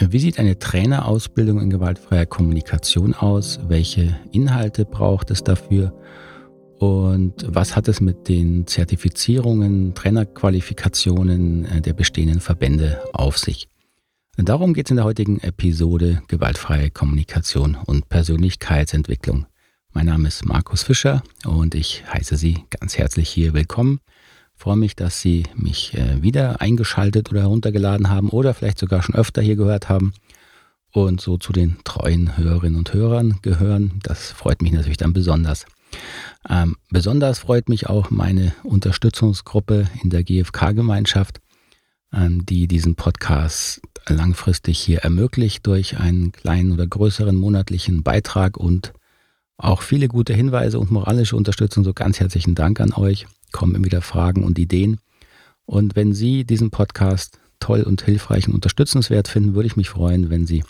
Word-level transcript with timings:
Wie 0.00 0.20
sieht 0.20 0.38
eine 0.38 0.56
Trainerausbildung 0.56 1.60
in 1.60 1.70
gewaltfreier 1.70 2.24
Kommunikation 2.24 3.14
aus? 3.14 3.58
Welche 3.66 4.16
Inhalte 4.30 4.84
braucht 4.84 5.32
es 5.32 5.42
dafür? 5.42 5.92
Und 6.78 7.34
was 7.44 7.74
hat 7.74 7.88
es 7.88 8.00
mit 8.00 8.28
den 8.28 8.68
Zertifizierungen, 8.68 9.94
Trainerqualifikationen 9.94 11.64
äh, 11.64 11.80
der 11.80 11.94
bestehenden 11.94 12.38
Verbände 12.38 13.02
auf 13.12 13.38
sich? 13.38 13.68
Darum 14.36 14.72
geht 14.72 14.86
es 14.86 14.92
in 14.92 14.98
der 14.98 15.04
heutigen 15.04 15.40
Episode 15.40 16.22
Gewaltfreie 16.28 16.90
Kommunikation 16.92 17.76
und 17.84 18.08
Persönlichkeitsentwicklung. 18.08 19.46
Mein 19.92 20.06
Name 20.06 20.28
ist 20.28 20.44
Markus 20.44 20.84
Fischer 20.84 21.24
und 21.44 21.74
ich 21.74 22.04
heiße 22.12 22.36
Sie 22.36 22.58
ganz 22.78 22.98
herzlich 22.98 23.28
hier 23.28 23.52
willkommen. 23.52 23.98
Freue 24.58 24.76
mich, 24.76 24.96
dass 24.96 25.20
Sie 25.20 25.44
mich 25.54 25.94
äh, 25.94 26.20
wieder 26.20 26.60
eingeschaltet 26.60 27.30
oder 27.30 27.42
heruntergeladen 27.42 28.10
haben 28.10 28.28
oder 28.28 28.54
vielleicht 28.54 28.80
sogar 28.80 29.02
schon 29.02 29.14
öfter 29.14 29.40
hier 29.40 29.54
gehört 29.54 29.88
haben 29.88 30.12
und 30.90 31.20
so 31.20 31.38
zu 31.38 31.52
den 31.52 31.76
treuen 31.84 32.36
Hörerinnen 32.36 32.76
und 32.76 32.92
Hörern 32.92 33.38
gehören. 33.42 34.00
Das 34.02 34.32
freut 34.32 34.60
mich 34.60 34.72
natürlich 34.72 34.96
dann 34.96 35.12
besonders. 35.12 35.64
Ähm, 36.50 36.76
besonders 36.90 37.38
freut 37.38 37.68
mich 37.68 37.86
auch 37.86 38.10
meine 38.10 38.52
Unterstützungsgruppe 38.64 39.86
in 40.02 40.10
der 40.10 40.24
GfK-Gemeinschaft, 40.24 41.38
ähm, 42.12 42.44
die 42.44 42.66
diesen 42.66 42.96
Podcast 42.96 43.80
langfristig 44.08 44.80
hier 44.80 44.98
ermöglicht 45.04 45.68
durch 45.68 45.98
einen 45.98 46.32
kleinen 46.32 46.72
oder 46.72 46.88
größeren 46.88 47.36
monatlichen 47.36 48.02
Beitrag 48.02 48.56
und 48.56 48.92
auch 49.56 49.82
viele 49.82 50.08
gute 50.08 50.34
Hinweise 50.34 50.80
und 50.80 50.90
moralische 50.90 51.36
Unterstützung. 51.36 51.84
So 51.84 51.94
ganz 51.94 52.18
herzlichen 52.18 52.56
Dank 52.56 52.80
an 52.80 52.92
euch. 52.92 53.26
Kommen 53.52 53.74
immer 53.74 53.84
wieder 53.84 54.02
Fragen 54.02 54.44
und 54.44 54.58
Ideen. 54.58 54.98
Und 55.64 55.96
wenn 55.96 56.12
Sie 56.12 56.44
diesen 56.44 56.70
Podcast 56.70 57.38
toll 57.60 57.82
und 57.82 58.02
hilfreich 58.02 58.48
und 58.48 58.54
unterstützenswert 58.54 59.28
finden, 59.28 59.54
würde 59.54 59.66
ich 59.66 59.76
mich 59.76 59.90
freuen, 59.90 60.30
wenn 60.30 60.46
Sie 60.46 60.64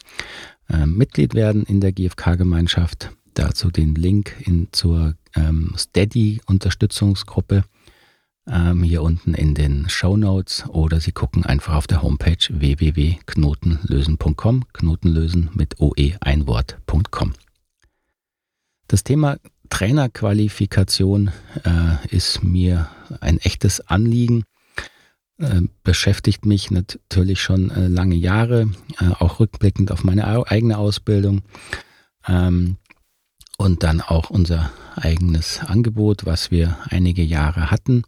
äh, 0.68 0.86
Mitglied 0.86 1.34
werden 1.34 1.64
in 1.64 1.80
der 1.80 1.92
GfK-Gemeinschaft 1.92 3.10
dazu 3.34 3.70
den 3.70 3.94
Link 3.94 4.34
in, 4.40 4.68
zur 4.72 5.14
ähm, 5.34 5.72
Steady-Unterstützungsgruppe 5.76 7.64
ähm, 8.46 8.82
hier 8.82 9.02
unten 9.02 9.34
in 9.34 9.54
den 9.54 9.88
Show 9.88 10.16
Notes 10.16 10.64
oder 10.68 11.00
Sie 11.00 11.12
gucken 11.12 11.44
einfach 11.44 11.74
auf 11.74 11.86
der 11.86 12.02
Homepage 12.02 12.38
www.knotenlösen.com, 12.48 14.64
Knotenlösen 14.72 15.50
mit 15.54 15.80
oe 15.80 16.16
ein 16.20 16.46
Wort.com. 16.46 17.34
Das 18.88 19.04
Thema 19.04 19.36
Trainerqualifikation 19.68 21.30
äh, 21.64 22.14
ist 22.14 22.42
mir 22.42 22.88
ein 23.20 23.38
echtes 23.38 23.80
Anliegen, 23.88 24.44
äh, 25.38 25.62
beschäftigt 25.82 26.46
mich 26.46 26.70
natürlich 26.70 27.40
schon 27.40 27.70
äh, 27.70 27.88
lange 27.88 28.16
Jahre, 28.16 28.70
äh, 29.00 29.08
auch 29.18 29.40
rückblickend 29.40 29.92
auf 29.92 30.04
meine 30.04 30.26
eigene 30.50 30.78
Ausbildung. 30.78 31.42
Ähm, 32.26 32.76
und 33.56 33.82
dann 33.82 34.00
auch 34.00 34.30
unser 34.30 34.70
eigenes 34.94 35.60
Angebot, 35.60 36.26
was 36.26 36.50
wir 36.50 36.78
einige 36.90 37.22
Jahre 37.22 37.70
hatten, 37.72 38.04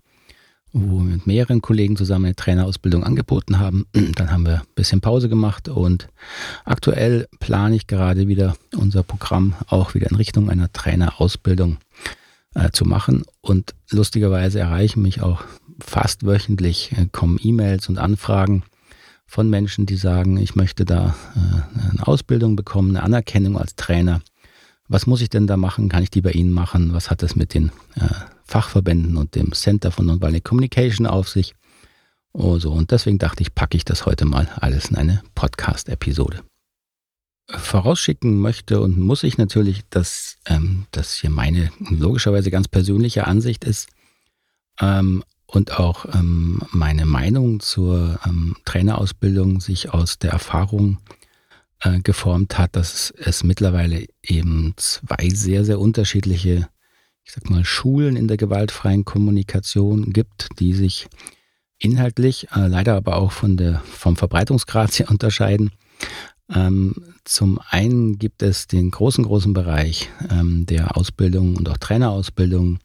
wo 0.73 0.99
wir 0.99 1.05
mit 1.05 1.27
mehreren 1.27 1.63
Kollegen 1.63 1.97
zusammen 1.97 2.27
eine 2.27 2.37
Trainerausbildung 2.37 3.05
angeboten 3.05 3.59
haben. 3.59 3.87
Dann 4.15 4.31
haben 4.31 4.47
wir 4.47 4.61
ein 4.61 4.75
bisschen 4.75 5.01
Pause 5.01 5.29
gemacht 5.29 5.69
und 5.69 6.09
aktuell 6.65 7.27
plane 7.41 7.77
ich 7.77 7.87
gerade 7.87 8.29
wieder 8.29 8.57
unser 8.77 9.03
Programm 9.03 9.55
auch 9.67 9.95
wieder 9.95 10.11
in 10.11 10.17
Richtung 10.17 10.51
einer 10.51 10.73
Trainerausbildung 10.73 11.79
äh, 12.55 12.71
zu 12.71 12.85
machen. 12.85 13.25
Und 13.41 13.75
lustigerweise 13.91 14.61
erreichen 14.61 15.03
mich 15.03 15.23
auch 15.23 15.43
fast 15.81 16.25
wöchentlich, 16.25 16.93
äh, 16.93 17.07
kommen 17.11 17.39
E-Mails 17.43 17.89
und 17.89 17.99
Anfragen 17.99 18.63
von 19.27 19.49
Menschen, 19.49 19.87
die 19.87 19.97
sagen, 19.97 20.37
ich 20.39 20.57
möchte 20.57 20.85
da 20.85 21.15
äh, 21.35 21.91
eine 21.91 22.07
Ausbildung 22.07 22.57
bekommen, 22.57 22.97
eine 22.97 23.05
Anerkennung 23.05 23.57
als 23.57 23.77
Trainer 23.77 24.21
was 24.91 25.07
muss 25.07 25.23
ich 25.23 25.31
denn 25.31 25.47
da 25.47 25.57
machen? 25.57 25.89
Kann 25.89 26.03
ich 26.03 26.11
die 26.11 26.21
bei 26.21 26.33
Ihnen 26.33 26.53
machen? 26.53 26.93
Was 26.93 27.11
hat 27.11 27.23
das 27.23 27.37
mit 27.37 27.55
den 27.55 27.71
äh, 27.95 28.09
Fachverbänden 28.43 29.17
und 29.17 29.37
dem 29.37 29.53
Center 29.53 29.93
for 29.93 30.05
Nonviolent 30.05 30.45
Communication 30.45 31.07
auf 31.07 31.29
sich? 31.29 31.55
Oh, 32.33 32.59
so. 32.59 32.73
Und 32.73 32.91
deswegen 32.91 33.19
dachte 33.19 33.43
ich, 33.43 33.55
packe 33.55 33.77
ich 33.77 33.85
das 33.85 34.05
heute 34.05 34.25
mal 34.25 34.49
alles 34.57 34.87
in 34.87 34.97
eine 34.97 35.23
Podcast-Episode. 35.37 36.43
Vorausschicken 37.49 38.41
möchte 38.41 38.81
und 38.81 38.99
muss 38.99 39.23
ich 39.23 39.39
natürlich, 39.39 39.83
dass 39.91 40.39
ähm, 40.47 40.87
das 40.91 41.15
hier 41.15 41.31
meine 41.31 41.71
logischerweise 41.79 42.51
ganz 42.51 42.67
persönliche 42.67 43.29
Ansicht 43.29 43.65
ist 43.65 43.89
ähm, 44.81 45.23
und 45.47 45.79
auch 45.79 46.05
ähm, 46.15 46.63
meine 46.73 47.07
Meinung 47.07 47.61
zur 47.61 48.19
ähm, 48.27 48.57
Trainerausbildung 48.65 49.61
sich 49.61 49.95
aus 49.95 50.19
der 50.19 50.33
Erfahrung 50.33 50.99
äh, 50.99 51.20
geformt 52.03 52.59
hat, 52.59 52.77
dass 52.77 53.13
es 53.17 53.43
mittlerweile 53.43 54.07
eben 54.23 54.75
zwei 54.77 55.31
sehr, 55.31 55.65
sehr 55.65 55.81
unterschiedliche, 55.81 56.69
ich 57.25 57.33
sag 57.33 57.49
mal, 57.49 57.65
Schulen 57.65 58.17
in 58.17 58.29
der 58.29 58.37
gewaltfreien 58.37 59.05
Kommunikation 59.05 60.13
gibt, 60.13 60.49
die 60.59 60.75
sich 60.75 61.09
inhaltlich, 61.79 62.49
äh, 62.55 62.67
leider 62.67 62.95
aber 62.95 63.17
auch 63.17 63.33
von 63.33 63.57
der, 63.57 63.81
vom 63.81 64.17
Verbreitungsgrad 64.17 64.93
sehr 64.93 65.11
unterscheiden. 65.11 65.71
Ähm, 66.55 66.95
zum 67.25 67.61
einen 67.71 68.19
gibt 68.19 68.43
es 68.43 68.67
den 68.67 68.91
großen, 68.91 69.25
großen 69.25 69.53
Bereich 69.53 70.11
ähm, 70.31 70.67
der 70.67 70.97
Ausbildung 70.97 71.57
und 71.57 71.69
auch 71.69 71.79
Trainerausbildung, 71.79 72.79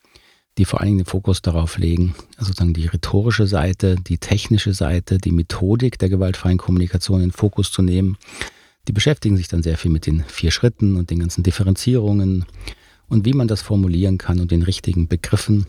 die 0.57 0.66
vor 0.66 0.79
allen 0.79 0.88
Dingen 0.88 1.00
den 1.00 1.06
Fokus 1.06 1.41
darauf 1.41 1.77
legen, 1.77 2.16
sozusagen 2.38 2.73
die 2.73 2.85
rhetorische 2.85 3.47
Seite, 3.47 3.95
die 3.95 4.19
technische 4.19 4.73
Seite, 4.73 5.17
die 5.17 5.31
Methodik 5.31 6.00
der 6.00 6.09
gewaltfreien 6.09 6.57
Kommunikation 6.57 7.22
in 7.22 7.31
Fokus 7.31 7.72
zu 7.72 7.81
nehmen 7.81 8.17
die 8.88 8.94
beschäftigen 8.94 9.38
sich 9.38 9.47
dann 9.47 9.63
sehr 9.63 9.78
viel 9.78 9.91
mit 9.91 10.06
den 10.06 10.23
vier 10.23 10.51
Schritten 10.51 10.96
und 10.96 11.09
den 11.09 11.19
ganzen 11.19 11.44
Differenzierungen 11.44 12.46
und 13.07 13.25
wie 13.25 13.34
man 13.34 13.47
das 13.47 13.62
formulieren 13.62 14.18
kann 14.18 14.40
und 14.40 14.51
den 14.51 14.63
richtigen 14.63 15.07
Begriffen 15.07 15.66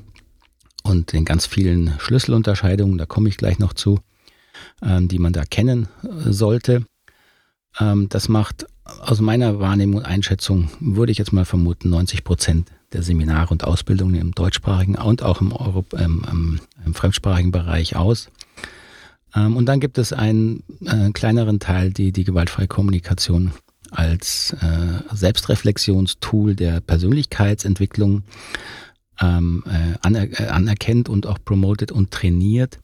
und 0.82 1.12
den 1.12 1.25
ganz 1.25 1.47
vielen 1.47 1.94
Schlüsselunterscheidungen, 1.99 2.99
da 2.99 3.06
komme 3.06 3.28
ich 3.28 3.37
gleich 3.37 3.59
noch 3.59 3.72
zu, 3.72 4.00
ähm, 4.82 5.09
die 5.09 5.19
man 5.19 5.32
da 5.32 5.44
kennen 5.44 5.88
äh, 6.03 6.32
sollte. 6.32 6.87
Ähm, 7.78 8.09
das 8.09 8.28
macht 8.28 8.66
aus 8.84 9.21
meiner 9.21 9.59
Wahrnehmung 9.59 9.99
und 9.99 10.05
Einschätzung, 10.05 10.71
würde 10.81 11.12
ich 11.12 11.19
jetzt 11.19 11.32
mal 11.32 11.44
vermuten, 11.44 11.91
90 11.91 12.22
Prozent 12.25 12.71
der 12.93 13.03
Seminare 13.03 13.50
und 13.50 13.65
Ausbildungen 13.65 14.15
im 14.15 14.32
deutschsprachigen 14.32 14.94
und 14.97 15.22
auch 15.22 15.41
im, 15.41 15.53
Europ 15.53 15.93
ähm, 15.94 16.60
im 16.84 16.94
fremdsprachigen 16.94 17.50
Bereich 17.50 17.97
aus. 17.97 18.31
Ähm, 19.34 19.56
und 19.56 19.66
dann 19.66 19.81
gibt 19.81 19.98
es 19.98 20.12
einen 20.12 20.62
äh, 20.84 21.10
kleineren 21.12 21.59
Teil, 21.59 21.92
die 21.92 22.12
die 22.12 22.25
gewaltfreie 22.25 22.69
Kommunikation 22.69 23.53
als 23.91 24.54
äh, 24.60 25.14
Selbstreflexionstool 25.14 26.54
der 26.54 26.81
Persönlichkeitsentwicklung 26.81 28.22
ähm, 29.20 29.64
äh, 29.66 29.97
aner 30.03 30.41
äh, 30.41 30.48
anerkennt 30.48 31.09
und 31.09 31.26
auch 31.26 31.38
promotet 31.44 31.92
und 31.92 32.10
trainiert, 32.10 32.78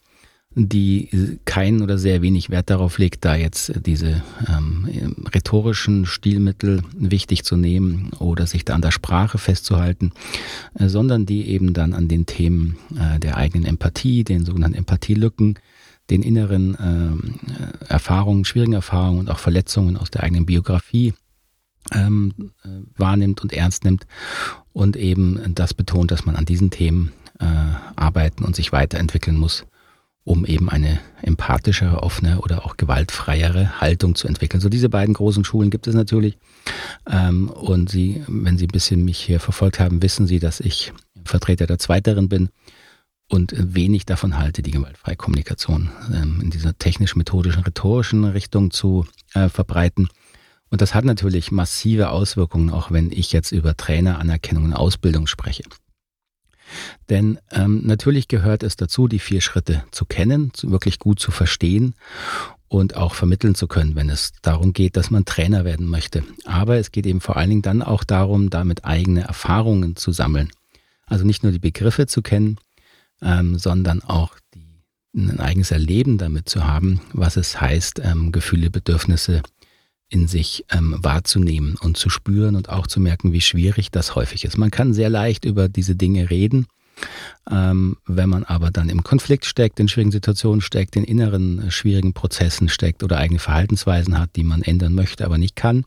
die 0.54 1.38
keinen 1.44 1.82
oder 1.82 1.96
sehr 1.96 2.20
wenig 2.20 2.50
Wert 2.50 2.68
darauf 2.68 2.98
legt, 2.98 3.24
da 3.24 3.34
jetzt 3.34 3.72
diese 3.86 4.22
ähm, 4.48 5.16
rhetorischen 5.32 6.04
Stilmittel 6.04 6.82
wichtig 6.94 7.44
zu 7.44 7.56
nehmen 7.56 8.10
oder 8.18 8.46
sich 8.46 8.64
da 8.64 8.74
an 8.74 8.82
der 8.82 8.90
Sprache 8.90 9.38
festzuhalten, 9.38 10.12
äh, 10.74 10.88
sondern 10.88 11.26
die 11.26 11.48
eben 11.48 11.72
dann 11.72 11.94
an 11.94 12.08
den 12.08 12.26
Themen 12.26 12.76
äh, 12.98 13.18
der 13.18 13.36
eigenen 13.36 13.66
Empathie, 13.66 14.24
den 14.24 14.44
sogenannten 14.44 14.76
Empathielücken, 14.76 15.58
den 16.10 16.22
inneren 16.22 16.74
äh, 16.74 17.86
Erfahrungen, 17.88 18.44
schwierigen 18.44 18.74
Erfahrungen 18.74 19.20
und 19.20 19.30
auch 19.30 19.38
Verletzungen 19.38 19.96
aus 19.96 20.10
der 20.10 20.22
eigenen 20.22 20.46
Biografie 20.46 21.14
ähm, 21.92 22.52
äh, 22.64 22.68
wahrnimmt 22.96 23.42
und 23.42 23.52
ernst 23.52 23.84
nimmt 23.84 24.06
und 24.72 24.96
eben 24.96 25.54
das 25.54 25.74
betont, 25.74 26.10
dass 26.10 26.24
man 26.24 26.36
an 26.36 26.44
diesen 26.44 26.70
Themen 26.70 27.12
äh, 27.40 27.46
arbeiten 27.96 28.44
und 28.44 28.54
sich 28.54 28.72
weiterentwickeln 28.72 29.36
muss, 29.36 29.64
um 30.24 30.44
eben 30.44 30.68
eine 30.68 31.00
empathischere, 31.22 32.02
offene 32.02 32.40
oder 32.40 32.64
auch 32.64 32.76
gewaltfreiere 32.76 33.80
Haltung 33.80 34.14
zu 34.14 34.28
entwickeln. 34.28 34.60
So 34.60 34.68
diese 34.68 34.88
beiden 34.88 35.14
großen 35.14 35.44
Schulen 35.44 35.70
gibt 35.70 35.86
es 35.86 35.94
natürlich. 35.94 36.38
Ähm, 37.10 37.48
und 37.48 37.90
Sie, 37.90 38.22
wenn 38.28 38.58
Sie 38.58 38.66
ein 38.66 38.72
bisschen 38.72 39.04
mich 39.04 39.18
hier 39.18 39.40
verfolgt 39.40 39.80
haben, 39.80 40.02
wissen 40.02 40.26
Sie, 40.26 40.38
dass 40.38 40.60
ich 40.60 40.92
Vertreter 41.24 41.66
der 41.66 41.78
Zweiteren 41.78 42.28
bin 42.28 42.50
und 43.32 43.54
wenig 43.56 44.04
davon 44.04 44.38
halte, 44.38 44.60
die 44.60 44.72
gewaltfreie 44.72 45.16
Kommunikation 45.16 45.90
ähm, 46.12 46.40
in 46.42 46.50
dieser 46.50 46.76
technisch-methodischen, 46.76 47.62
rhetorischen 47.62 48.24
Richtung 48.24 48.70
zu 48.70 49.06
äh, 49.32 49.48
verbreiten. 49.48 50.08
Und 50.68 50.82
das 50.82 50.94
hat 50.94 51.06
natürlich 51.06 51.50
massive 51.50 52.10
Auswirkungen, 52.10 52.68
auch 52.68 52.90
wenn 52.90 53.10
ich 53.10 53.32
jetzt 53.32 53.50
über 53.50 53.74
Traineranerkennung 53.74 54.64
und 54.64 54.74
Ausbildung 54.74 55.26
spreche. 55.26 55.62
Denn 57.08 57.38
ähm, 57.50 57.80
natürlich 57.84 58.28
gehört 58.28 58.62
es 58.62 58.76
dazu, 58.76 59.08
die 59.08 59.18
vier 59.18 59.40
Schritte 59.40 59.82
zu 59.92 60.04
kennen, 60.04 60.52
zu, 60.52 60.70
wirklich 60.70 60.98
gut 60.98 61.18
zu 61.18 61.30
verstehen 61.30 61.94
und 62.68 62.96
auch 62.96 63.14
vermitteln 63.14 63.54
zu 63.54 63.66
können, 63.66 63.94
wenn 63.94 64.10
es 64.10 64.32
darum 64.42 64.74
geht, 64.74 64.96
dass 64.96 65.10
man 65.10 65.24
Trainer 65.24 65.64
werden 65.64 65.86
möchte. 65.86 66.22
Aber 66.44 66.76
es 66.76 66.92
geht 66.92 67.06
eben 67.06 67.22
vor 67.22 67.38
allen 67.38 67.48
Dingen 67.48 67.62
dann 67.62 67.82
auch 67.82 68.04
darum, 68.04 68.50
damit 68.50 68.84
eigene 68.84 69.22
Erfahrungen 69.22 69.96
zu 69.96 70.12
sammeln. 70.12 70.50
Also 71.06 71.24
nicht 71.24 71.42
nur 71.42 71.52
die 71.52 71.58
Begriffe 71.58 72.06
zu 72.06 72.20
kennen, 72.20 72.58
ähm, 73.22 73.58
sondern 73.58 74.02
auch 74.02 74.36
die, 74.54 74.82
ein 75.14 75.40
eigenes 75.40 75.70
Erleben 75.70 76.18
damit 76.18 76.48
zu 76.48 76.66
haben, 76.66 77.00
was 77.12 77.36
es 77.36 77.60
heißt, 77.60 78.00
ähm, 78.04 78.32
Gefühle, 78.32 78.70
Bedürfnisse 78.70 79.42
in 80.08 80.28
sich 80.28 80.64
ähm, 80.70 80.96
wahrzunehmen 80.98 81.76
und 81.80 81.96
zu 81.96 82.10
spüren 82.10 82.54
und 82.54 82.68
auch 82.68 82.86
zu 82.86 83.00
merken, 83.00 83.32
wie 83.32 83.40
schwierig 83.40 83.90
das 83.90 84.14
häufig 84.14 84.44
ist. 84.44 84.58
Man 84.58 84.70
kann 84.70 84.92
sehr 84.92 85.08
leicht 85.08 85.44
über 85.44 85.68
diese 85.68 85.96
Dinge 85.96 86.30
reden. 86.30 86.66
Ähm, 87.50 87.96
wenn 88.06 88.28
man 88.28 88.44
aber 88.44 88.70
dann 88.70 88.90
im 88.90 89.02
Konflikt 89.02 89.46
steckt, 89.46 89.80
in 89.80 89.88
schwierigen 89.88 90.12
Situationen 90.12 90.60
steckt, 90.60 90.94
in 90.94 91.04
inneren 91.04 91.66
äh, 91.66 91.70
schwierigen 91.70 92.12
Prozessen 92.12 92.68
steckt 92.68 93.02
oder 93.02 93.16
eigene 93.16 93.40
Verhaltensweisen 93.40 94.18
hat, 94.18 94.36
die 94.36 94.44
man 94.44 94.62
ändern 94.62 94.94
möchte, 94.94 95.24
aber 95.24 95.38
nicht 95.38 95.56
kann, 95.56 95.84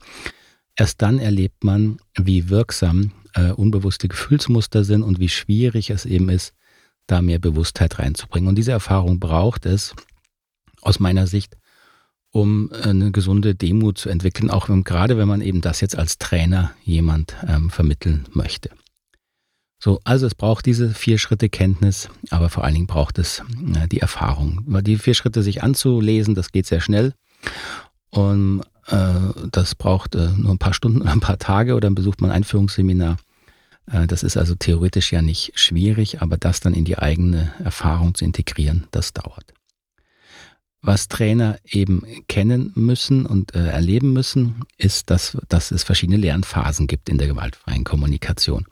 erst 0.75 1.03
dann 1.03 1.19
erlebt 1.19 1.63
man, 1.63 1.99
wie 2.17 2.49
wirksam 2.49 3.11
äh, 3.35 3.51
unbewusste 3.51 4.07
Gefühlsmuster 4.07 4.83
sind 4.83 5.03
und 5.03 5.19
wie 5.19 5.29
schwierig 5.29 5.91
es 5.91 6.05
eben 6.05 6.29
ist, 6.29 6.53
da 7.07 7.21
mehr 7.21 7.39
Bewusstheit 7.39 7.99
reinzubringen. 7.99 8.49
Und 8.49 8.55
diese 8.55 8.71
Erfahrung 8.71 9.19
braucht 9.19 9.65
es 9.65 9.95
aus 10.81 10.99
meiner 10.99 11.27
Sicht, 11.27 11.57
um 12.31 12.71
eine 12.71 13.11
gesunde 13.11 13.55
Demut 13.55 13.97
zu 13.97 14.09
entwickeln, 14.09 14.49
auch 14.49 14.67
wenn, 14.67 14.83
gerade 14.83 15.17
wenn 15.17 15.27
man 15.27 15.41
eben 15.41 15.61
das 15.61 15.81
jetzt 15.81 15.97
als 15.97 16.17
Trainer 16.17 16.71
jemand 16.83 17.35
ähm, 17.47 17.69
vermitteln 17.69 18.25
möchte. 18.33 18.69
So, 19.79 19.99
also 20.03 20.25
es 20.25 20.35
braucht 20.35 20.65
diese 20.65 20.89
vier 20.89 21.17
Schritte 21.17 21.47
Kenntnis, 21.47 22.09
aber 22.31 22.49
vor 22.49 22.63
allen 22.63 22.73
Dingen 22.73 22.87
braucht 22.87 23.19
es 23.19 23.43
äh, 23.75 23.87
die 23.87 23.99
Erfahrung. 23.99 24.65
Die 24.83 24.97
vier 24.97 25.13
Schritte 25.13 25.43
sich 25.43 25.63
anzulesen, 25.63 26.35
das 26.35 26.51
geht 26.51 26.65
sehr 26.65 26.81
schnell. 26.81 27.13
Und 28.09 28.63
äh, 28.87 29.13
das 29.51 29.75
braucht 29.75 30.15
äh, 30.15 30.29
nur 30.35 30.51
ein 30.51 30.57
paar 30.57 30.73
Stunden 30.73 31.01
oder 31.01 31.11
ein 31.11 31.19
paar 31.19 31.37
Tage 31.37 31.73
oder 31.73 31.87
dann 31.87 31.95
besucht 31.95 32.21
man 32.21 32.31
ein 32.31 32.37
Einführungsseminar. 32.37 33.17
Äh, 33.91 34.07
das 34.07 34.23
ist 34.23 34.37
also 34.37 34.55
theoretisch 34.55 35.11
ja 35.11 35.21
nicht 35.21 35.51
schwierig, 35.55 36.21
aber 36.21 36.37
das 36.37 36.59
dann 36.59 36.73
in 36.73 36.85
die 36.85 36.97
eigene 36.97 37.53
Erfahrung 37.63 38.15
zu 38.15 38.25
integrieren, 38.25 38.87
das 38.91 39.13
dauert. 39.13 39.53
Was 40.81 41.07
Trainer 41.07 41.57
eben 41.65 42.03
kennen 42.27 42.71
müssen 42.75 43.25
und 43.25 43.55
äh, 43.55 43.69
erleben 43.69 44.13
müssen, 44.13 44.61
ist, 44.77 45.09
dass, 45.09 45.35
dass 45.49 45.71
es 45.71 45.83
verschiedene 45.83 46.17
Lernphasen 46.17 46.85
gibt 46.85 47.09
in 47.09 47.17
der 47.17 47.27
gewaltfreien 47.27 47.83
Kommunikation. 47.83 48.67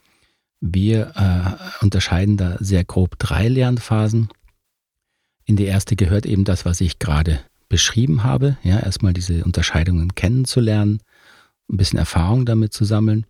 Wir 0.62 1.12
äh, 1.16 1.84
unterscheiden 1.84 2.38
da 2.38 2.58
sehr 2.60 2.84
grob 2.84 3.18
drei 3.18 3.48
Lernphasen. 3.48 4.30
In 5.46 5.56
die 5.56 5.66
erste 5.66 5.96
gehört 5.96 6.28
eben 6.28 6.44
das, 6.44 6.66
was 6.66 6.82
ich 6.82 7.00
gerade 7.00 7.40
beschrieben 7.68 8.24
habe. 8.24 8.58
Ja, 8.64 8.80
erstmal 8.80 9.14
diese 9.14 9.44
Unterscheidungen 9.44 10.14
kennenzulernen, 10.14 11.02
ein 11.70 11.78
bisschen 11.78 12.00
Erfahrung 12.00 12.46
damit 12.46 12.74
zu 12.74 12.86
sammeln 12.86 13.26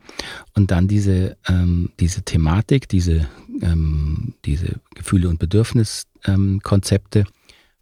und 0.53 0.71
dann 0.71 0.87
diese, 0.87 1.37
ähm, 1.47 1.91
diese 1.99 2.23
Thematik, 2.23 2.89
diese, 2.89 3.27
ähm, 3.61 4.33
diese 4.45 4.79
Gefühle 4.95 5.29
und 5.29 5.39
Bedürfniskonzepte 5.39 7.19
ähm, 7.19 7.25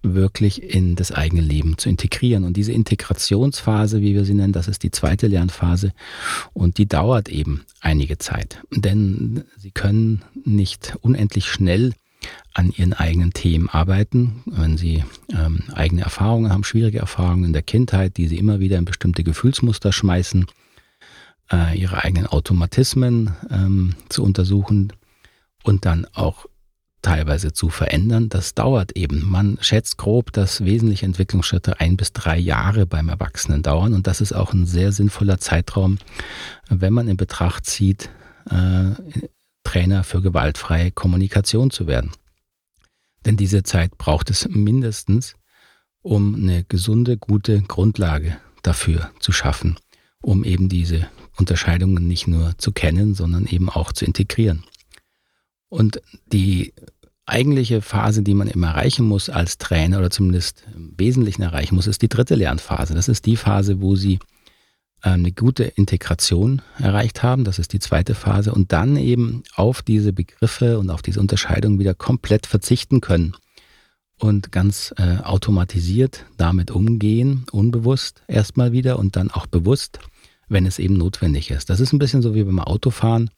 wirklich 0.03 0.63
in 0.63 0.95
das 0.95 1.11
eigene 1.11 1.41
Leben 1.41 1.77
zu 1.77 1.89
integrieren. 1.89 2.43
Und 2.43 2.57
diese 2.57 2.71
Integrationsphase, 2.71 4.01
wie 4.01 4.13
wir 4.13 4.25
sie 4.25 4.33
nennen, 4.33 4.53
das 4.53 4.67
ist 4.67 4.83
die 4.83 4.91
zweite 4.91 5.27
Lernphase 5.27 5.93
und 6.53 6.77
die 6.77 6.87
dauert 6.87 7.29
eben 7.29 7.65
einige 7.81 8.17
Zeit. 8.17 8.61
Denn 8.71 9.43
Sie 9.57 9.71
können 9.71 10.23
nicht 10.43 10.97
unendlich 11.01 11.47
schnell 11.47 11.93
an 12.53 12.71
ihren 12.71 12.93
eigenen 12.93 13.31
Themen 13.31 13.69
arbeiten, 13.69 14.43
wenn 14.45 14.77
sie 14.77 15.03
ähm, 15.31 15.63
eigene 15.73 16.01
Erfahrungen 16.01 16.51
haben, 16.51 16.63
schwierige 16.63 16.99
Erfahrungen 16.99 17.45
in 17.45 17.53
der 17.53 17.61
Kindheit, 17.61 18.17
die 18.17 18.27
sie 18.27 18.37
immer 18.37 18.59
wieder 18.59 18.77
in 18.77 18.85
bestimmte 18.85 19.23
Gefühlsmuster 19.23 19.91
schmeißen, 19.91 20.45
äh, 21.51 21.79
ihre 21.79 22.03
eigenen 22.03 22.27
Automatismen 22.27 23.35
ähm, 23.49 23.95
zu 24.09 24.23
untersuchen 24.23 24.93
und 25.63 25.85
dann 25.85 26.05
auch 26.13 26.45
teilweise 27.01 27.51
zu 27.51 27.69
verändern, 27.69 28.29
das 28.29 28.53
dauert 28.53 28.95
eben. 28.95 29.27
Man 29.27 29.57
schätzt 29.61 29.97
grob, 29.97 30.31
dass 30.33 30.63
wesentliche 30.63 31.05
Entwicklungsschritte 31.05 31.79
ein 31.79 31.97
bis 31.97 32.13
drei 32.13 32.37
Jahre 32.37 32.85
beim 32.85 33.09
Erwachsenen 33.09 33.63
dauern 33.63 33.93
und 33.93 34.07
das 34.07 34.21
ist 34.21 34.33
auch 34.33 34.53
ein 34.53 34.65
sehr 34.65 34.91
sinnvoller 34.91 35.39
Zeitraum, 35.39 35.97
wenn 36.69 36.93
man 36.93 37.07
in 37.07 37.17
Betracht 37.17 37.65
zieht, 37.65 38.09
äh, 38.49 38.91
Trainer 39.63 40.03
für 40.03 40.21
gewaltfreie 40.21 40.91
Kommunikation 40.91 41.71
zu 41.71 41.87
werden. 41.87 42.11
Denn 43.25 43.37
diese 43.37 43.63
Zeit 43.63 43.97
braucht 43.97 44.29
es 44.29 44.47
mindestens, 44.49 45.35
um 46.01 46.35
eine 46.35 46.63
gesunde, 46.63 47.17
gute 47.17 47.61
Grundlage 47.61 48.37
dafür 48.63 49.11
zu 49.19 49.31
schaffen, 49.31 49.77
um 50.21 50.43
eben 50.43 50.69
diese 50.69 51.07
Unterscheidungen 51.37 52.07
nicht 52.07 52.27
nur 52.27 52.57
zu 52.57 52.71
kennen, 52.71 53.13
sondern 53.13 53.45
eben 53.45 53.69
auch 53.69 53.91
zu 53.91 54.05
integrieren. 54.05 54.63
Und 55.69 56.01
die 56.31 56.73
eigentliche 57.25 57.81
Phase, 57.81 58.23
die 58.23 58.33
man 58.33 58.47
immer 58.47 58.67
erreichen 58.67 59.05
muss 59.05 59.29
als 59.29 59.57
Trainer 59.57 59.99
oder 59.99 60.09
zumindest 60.09 60.65
im 60.75 60.93
Wesentlichen 60.97 61.43
erreichen 61.43 61.75
muss, 61.75 61.87
ist 61.87 62.01
die 62.01 62.09
dritte 62.09 62.35
Lernphase. 62.35 62.93
Das 62.93 63.07
ist 63.07 63.25
die 63.25 63.37
Phase, 63.37 63.81
wo 63.81 63.95
Sie 63.95 64.19
eine 65.01 65.31
gute 65.31 65.63
Integration 65.63 66.61
erreicht 66.77 67.23
haben. 67.23 67.43
Das 67.43 67.59
ist 67.59 67.73
die 67.73 67.79
zweite 67.79 68.15
Phase. 68.15 68.53
Und 68.53 68.71
dann 68.71 68.97
eben 68.97 69.43
auf 69.55 69.81
diese 69.81 70.13
Begriffe 70.13 70.79
und 70.79 70.89
auf 70.89 71.01
diese 71.01 71.19
Unterscheidung 71.19 71.79
wieder 71.79 71.93
komplett 71.93 72.45
verzichten 72.45 73.01
können 73.01 73.35
und 74.17 74.51
ganz 74.51 74.93
äh, 74.97 75.17
automatisiert 75.23 76.25
damit 76.37 76.71
umgehen, 76.71 77.45
unbewusst 77.51 78.21
erstmal 78.27 78.71
wieder 78.71 78.99
und 78.99 79.15
dann 79.15 79.31
auch 79.31 79.47
bewusst, 79.47 79.99
wenn 80.47 80.65
es 80.65 80.79
eben 80.79 80.95
notwendig 80.95 81.49
ist. 81.49 81.69
Das 81.69 81.79
ist 81.79 81.93
ein 81.93 81.99
bisschen 81.99 82.21
so 82.21 82.35
wie 82.35 82.43
beim 82.43 82.59
Autofahren 82.59 83.31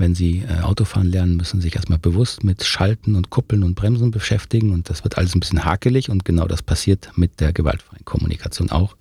wenn 0.00 0.14
Sie 0.14 0.38
äh, 0.48 0.62
Autofahren 0.62 1.10
lernen, 1.10 1.36
müssen 1.36 1.60
Sie 1.60 1.64
sich 1.66 1.76
erstmal 1.76 1.98
bewusst 1.98 2.42
mit 2.42 2.64
Schalten 2.64 3.16
und 3.16 3.28
Kuppeln 3.28 3.62
und 3.62 3.74
Bremsen 3.74 4.10
beschäftigen 4.10 4.72
und 4.72 4.88
das 4.88 5.04
wird 5.04 5.18
alles 5.18 5.34
ein 5.34 5.40
bisschen 5.40 5.64
hakelig 5.64 6.08
und 6.08 6.24
genau 6.24 6.46
das 6.46 6.62
passiert 6.62 7.10
mit 7.16 7.38
der 7.38 7.52
gewaltfreien 7.52 8.04
Kommunikation 8.06 8.70
auch. 8.70 8.96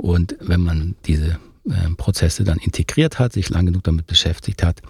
Und 0.00 0.36
wenn 0.40 0.62
man 0.62 0.96
diese 1.04 1.38
äh, 1.68 1.90
Prozesse 1.98 2.42
dann 2.42 2.56
integriert 2.56 3.18
hat, 3.18 3.34
sich 3.34 3.50
lang 3.50 3.66
genug 3.66 3.84
damit 3.84 4.06
beschäftigt 4.06 4.62
hat, 4.62 4.80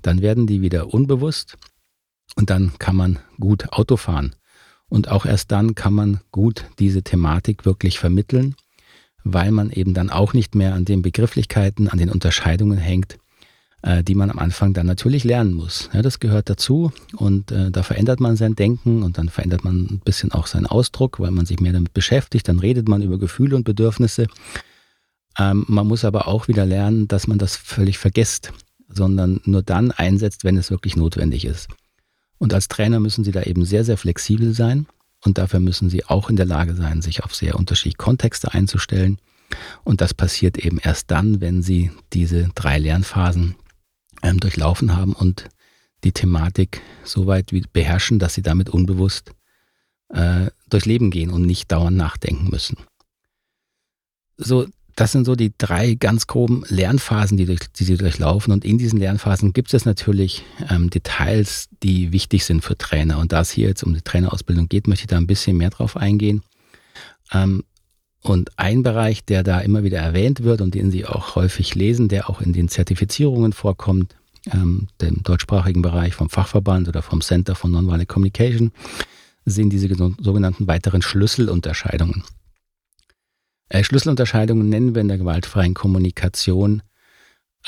dann 0.00 0.22
werden 0.22 0.46
die 0.46 0.62
wieder 0.62 0.94
unbewusst 0.94 1.58
und 2.36 2.48
dann 2.48 2.72
kann 2.78 2.96
man 2.96 3.18
gut 3.38 3.70
Auto 3.74 3.98
fahren. 3.98 4.34
Und 4.88 5.08
auch 5.08 5.26
erst 5.26 5.52
dann 5.52 5.74
kann 5.74 5.92
man 5.92 6.20
gut 6.30 6.64
diese 6.78 7.02
Thematik 7.02 7.66
wirklich 7.66 7.98
vermitteln, 7.98 8.56
weil 9.24 9.50
man 9.50 9.70
eben 9.70 9.92
dann 9.92 10.08
auch 10.08 10.32
nicht 10.32 10.54
mehr 10.54 10.72
an 10.72 10.86
den 10.86 11.02
Begrifflichkeiten, 11.02 11.88
an 11.88 11.98
den 11.98 12.08
Unterscheidungen 12.08 12.78
hängt, 12.78 13.18
äh, 13.86 14.02
die 14.02 14.16
man 14.16 14.30
am 14.30 14.40
Anfang 14.40 14.74
dann 14.74 14.86
natürlich 14.86 15.22
lernen 15.22 15.54
muss. 15.54 15.88
Ja, 15.92 16.02
das 16.02 16.18
gehört 16.18 16.50
dazu 16.50 16.92
und 17.14 17.52
äh, 17.52 17.70
da 17.70 17.84
verändert 17.84 18.18
man 18.18 18.36
sein 18.36 18.56
Denken 18.56 19.04
und 19.04 19.16
dann 19.16 19.28
verändert 19.28 19.62
man 19.62 19.82
ein 19.82 20.00
bisschen 20.04 20.32
auch 20.32 20.48
seinen 20.48 20.66
Ausdruck, 20.66 21.20
weil 21.20 21.30
man 21.30 21.46
sich 21.46 21.60
mehr 21.60 21.72
damit 21.72 21.94
beschäftigt. 21.94 22.48
Dann 22.48 22.58
redet 22.58 22.88
man 22.88 23.00
über 23.00 23.16
Gefühle 23.16 23.54
und 23.54 23.62
Bedürfnisse. 23.62 24.26
Ähm, 25.38 25.64
man 25.68 25.86
muss 25.86 26.04
aber 26.04 26.26
auch 26.26 26.48
wieder 26.48 26.66
lernen, 26.66 27.06
dass 27.06 27.28
man 27.28 27.38
das 27.38 27.56
völlig 27.56 27.98
vergisst, 27.98 28.52
sondern 28.88 29.40
nur 29.44 29.62
dann 29.62 29.92
einsetzt, 29.92 30.42
wenn 30.42 30.56
es 30.56 30.72
wirklich 30.72 30.96
notwendig 30.96 31.44
ist. 31.44 31.68
Und 32.38 32.52
als 32.54 32.66
Trainer 32.66 32.98
müssen 32.98 33.22
Sie 33.22 33.32
da 33.32 33.42
eben 33.42 33.64
sehr, 33.64 33.84
sehr 33.84 33.96
flexibel 33.96 34.52
sein 34.52 34.86
und 35.24 35.38
dafür 35.38 35.60
müssen 35.60 35.90
Sie 35.90 36.04
auch 36.04 36.28
in 36.28 36.34
der 36.34 36.46
Lage 36.46 36.74
sein, 36.74 37.02
sich 37.02 37.22
auf 37.22 37.36
sehr 37.36 37.54
unterschiedliche 37.54 37.98
Kontexte 37.98 38.52
einzustellen. 38.52 39.18
Und 39.84 40.00
das 40.00 40.12
passiert 40.12 40.58
eben 40.58 40.78
erst 40.78 41.12
dann, 41.12 41.40
wenn 41.40 41.62
Sie 41.62 41.92
diese 42.12 42.50
drei 42.56 42.78
Lernphasen 42.80 43.54
ähm, 44.22 44.40
durchlaufen 44.40 44.96
haben 44.96 45.12
und 45.12 45.48
die 46.04 46.12
Thematik 46.12 46.80
so 47.04 47.26
weit 47.26 47.50
beherrschen, 47.72 48.18
dass 48.18 48.34
sie 48.34 48.42
damit 48.42 48.68
unbewusst 48.68 49.32
äh, 50.10 50.46
durchs 50.68 50.86
Leben 50.86 51.10
gehen 51.10 51.30
und 51.30 51.42
nicht 51.42 51.72
dauernd 51.72 51.96
nachdenken 51.96 52.48
müssen. 52.50 52.76
So, 54.36 54.66
das 54.94 55.12
sind 55.12 55.24
so 55.26 55.34
die 55.36 55.52
drei 55.56 55.94
ganz 55.94 56.26
groben 56.26 56.64
Lernphasen, 56.68 57.36
die, 57.36 57.44
durch, 57.44 57.60
die 57.76 57.84
sie 57.84 57.96
durchlaufen. 57.96 58.52
Und 58.52 58.64
in 58.64 58.78
diesen 58.78 58.98
Lernphasen 58.98 59.52
gibt 59.52 59.72
es 59.74 59.84
natürlich 59.84 60.42
ähm, 60.70 60.90
Details, 60.90 61.68
die 61.82 62.12
wichtig 62.12 62.44
sind 62.44 62.62
für 62.62 62.78
Trainer. 62.78 63.18
Und 63.18 63.32
da 63.32 63.40
es 63.40 63.50
hier 63.50 63.68
jetzt 63.68 63.82
um 63.82 63.94
die 63.94 64.00
Trainerausbildung 64.00 64.68
geht, 64.68 64.88
möchte 64.88 65.04
ich 65.04 65.08
da 65.08 65.18
ein 65.18 65.26
bisschen 65.26 65.58
mehr 65.58 65.70
drauf 65.70 65.96
eingehen. 65.96 66.42
Ähm, 67.32 67.64
und 68.28 68.50
ein 68.56 68.82
Bereich, 68.82 69.24
der 69.24 69.42
da 69.42 69.60
immer 69.60 69.84
wieder 69.84 69.98
erwähnt 69.98 70.42
wird 70.42 70.60
und 70.60 70.74
den 70.74 70.90
Sie 70.90 71.06
auch 71.06 71.36
häufig 71.36 71.74
lesen, 71.74 72.08
der 72.08 72.28
auch 72.28 72.40
in 72.40 72.52
den 72.52 72.68
Zertifizierungen 72.68 73.52
vorkommt, 73.52 74.16
ähm, 74.52 74.88
dem 75.00 75.22
deutschsprachigen 75.22 75.82
Bereich 75.82 76.14
vom 76.14 76.30
Fachverband 76.30 76.88
oder 76.88 77.02
vom 77.02 77.20
Center 77.20 77.54
for 77.54 77.70
Nonviolent 77.70 78.08
Communication, 78.08 78.72
sind 79.44 79.70
diese 79.70 79.88
sogenannten 80.20 80.66
weiteren 80.66 81.02
Schlüsselunterscheidungen. 81.02 82.24
Äh, 83.68 83.84
Schlüsselunterscheidungen 83.84 84.68
nennen 84.68 84.94
wir 84.94 85.02
in 85.02 85.08
der 85.08 85.18
gewaltfreien 85.18 85.74
Kommunikation 85.74 86.82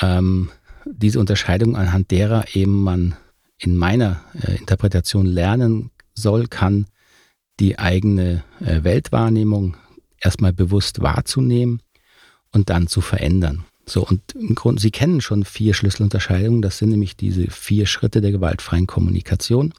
ähm, 0.01 0.49
diese 0.85 1.19
Unterscheidung, 1.19 1.75
anhand 1.75 2.11
derer 2.11 2.55
eben 2.55 2.83
man 2.83 3.15
in 3.57 3.77
meiner 3.77 4.21
äh, 4.41 4.55
Interpretation 4.55 5.25
lernen 5.25 5.91
soll, 6.13 6.47
kann, 6.47 6.87
die 7.59 7.77
eigene 7.77 8.43
äh, 8.61 8.83
Weltwahrnehmung 8.83 9.75
erstmal 10.21 10.53
bewusst 10.53 11.01
wahrzunehmen 11.01 11.81
und 12.51 12.69
dann 12.69 12.87
zu 12.87 13.01
verändern. 13.01 13.65
So, 13.85 14.05
und 14.05 14.21
im 14.35 14.53
Grunde, 14.55 14.81
Sie 14.81 14.91
kennen 14.91 15.19
schon 15.19 15.43
vier 15.43 15.73
Schlüsselunterscheidungen. 15.73 16.61
Das 16.61 16.77
sind 16.77 16.89
nämlich 16.89 17.15
diese 17.15 17.49
vier 17.49 17.87
Schritte 17.87 18.21
der 18.21 18.31
gewaltfreien 18.31 18.85
Kommunikation, 18.85 19.73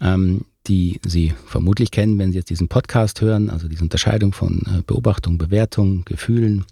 ähm, 0.00 0.46
die 0.66 1.00
Sie 1.04 1.34
vermutlich 1.46 1.90
kennen, 1.90 2.18
wenn 2.18 2.32
Sie 2.32 2.38
jetzt 2.38 2.50
diesen 2.50 2.68
Podcast 2.68 3.20
hören, 3.20 3.50
also 3.50 3.68
diese 3.68 3.82
Unterscheidung 3.82 4.32
von 4.32 4.62
äh, 4.66 4.82
Beobachtung, 4.86 5.36
Bewertung, 5.36 6.04
Gefühlen, 6.06 6.64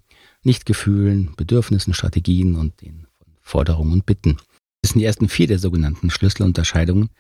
Nichtgefühlen, 0.45 1.35
Bedürfnissen, 1.37 1.93
Strategien 1.93 2.55
und 2.55 2.81
den 2.81 3.07
Forderungen 3.43 3.93
und 3.93 4.07
Bitten. 4.07 4.38
Das 4.81 4.93
sind 4.93 5.00
die 5.00 5.05
ersten 5.05 5.28
vier 5.28 5.47
der 5.47 5.59
sogenannten 5.59 6.11
Schlüsselunterscheidungen. 6.11 7.11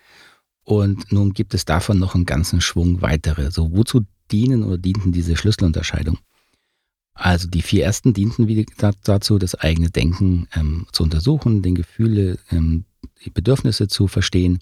Und 0.66 1.12
nun 1.12 1.32
gibt 1.32 1.54
es 1.54 1.64
davon 1.64 2.00
noch 2.00 2.16
einen 2.16 2.26
ganzen 2.26 2.60
Schwung 2.60 3.00
weitere. 3.00 3.52
So, 3.52 3.70
wozu 3.70 4.00
dienen 4.32 4.64
oder 4.64 4.78
dienten 4.78 5.12
diese 5.12 5.36
Schlüsselunterscheidungen? 5.36 6.18
Also 7.14 7.46
die 7.46 7.62
vier 7.62 7.84
ersten 7.84 8.12
dienten 8.12 8.48
wie 8.48 8.66
dazu, 9.04 9.38
das 9.38 9.54
eigene 9.54 9.90
Denken 9.90 10.48
ähm, 10.56 10.86
zu 10.90 11.04
untersuchen, 11.04 11.62
den 11.62 11.76
Gefühle, 11.76 12.40
ähm, 12.50 12.84
die 13.24 13.30
Bedürfnisse 13.30 13.86
zu 13.86 14.08
verstehen 14.08 14.58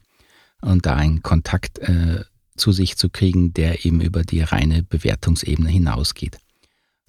und 0.60 0.84
da 0.84 0.94
einen 0.94 1.22
Kontakt 1.22 1.78
äh, 1.78 2.24
zu 2.54 2.70
sich 2.70 2.98
zu 2.98 3.08
kriegen, 3.08 3.54
der 3.54 3.86
eben 3.86 4.02
über 4.02 4.24
die 4.24 4.42
reine 4.42 4.82
Bewertungsebene 4.82 5.70
hinausgeht. 5.70 6.36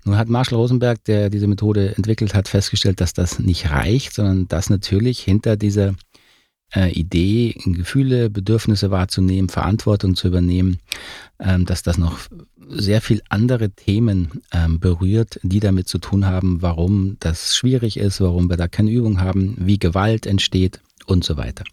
Nun 0.06 0.18
hat 0.18 0.30
Marshall 0.30 0.58
Rosenberg, 0.58 1.04
der 1.04 1.30
diese 1.30 1.48
Methode 1.48 1.96
entwickelt 1.98 2.34
hat, 2.34 2.48
festgestellt, 2.48 3.02
dass 3.02 3.12
das 3.12 3.40
nicht 3.40 3.72
reicht, 3.72 4.14
sondern 4.14 4.48
dass 4.48 4.70
natürlich 4.70 5.20
hinter 5.20 5.58
dieser 5.58 5.96
äh, 6.74 6.92
Idee, 6.92 7.56
Gefühle, 7.66 8.30
Bedürfnisse 8.30 8.92
wahrzunehmen, 8.92 9.50
Verantwortung 9.50 10.16
zu 10.16 10.28
übernehmen, 10.28 10.80
ähm, 11.40 11.66
dass 11.66 11.84
das 11.84 11.98
noch 11.98 12.20
sehr 12.68 13.02
viel 13.02 13.22
andere 13.30 13.70
Themen 13.70 14.42
ähm, 14.52 14.80
berührt, 14.80 15.40
die 15.44 15.60
damit 15.60 15.88
zu 15.88 16.00
tun 16.00 16.26
haben, 16.26 16.62
warum 16.62 17.18
das 17.20 17.56
schwierig 17.56 17.98
ist, 17.98 18.22
warum 18.22 18.50
wir 18.50 18.58
da 18.58 18.68
keine 18.68 18.92
Übung 18.92 19.22
haben, 19.22 19.56
wie 19.60 19.78
Gewalt 19.78 20.26
entsteht 20.26 20.82
und 21.06 21.24
so 21.24 21.38
weiter. 21.38 21.64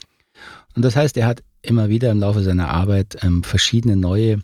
Und 0.74 0.84
das 0.84 0.96
heißt, 0.96 1.16
er 1.16 1.26
hat 1.26 1.42
immer 1.62 1.88
wieder 1.88 2.10
im 2.10 2.20
Laufe 2.20 2.42
seiner 2.42 2.68
Arbeit 2.68 3.18
ähm, 3.22 3.42
verschiedene 3.42 3.96
neue 3.96 4.42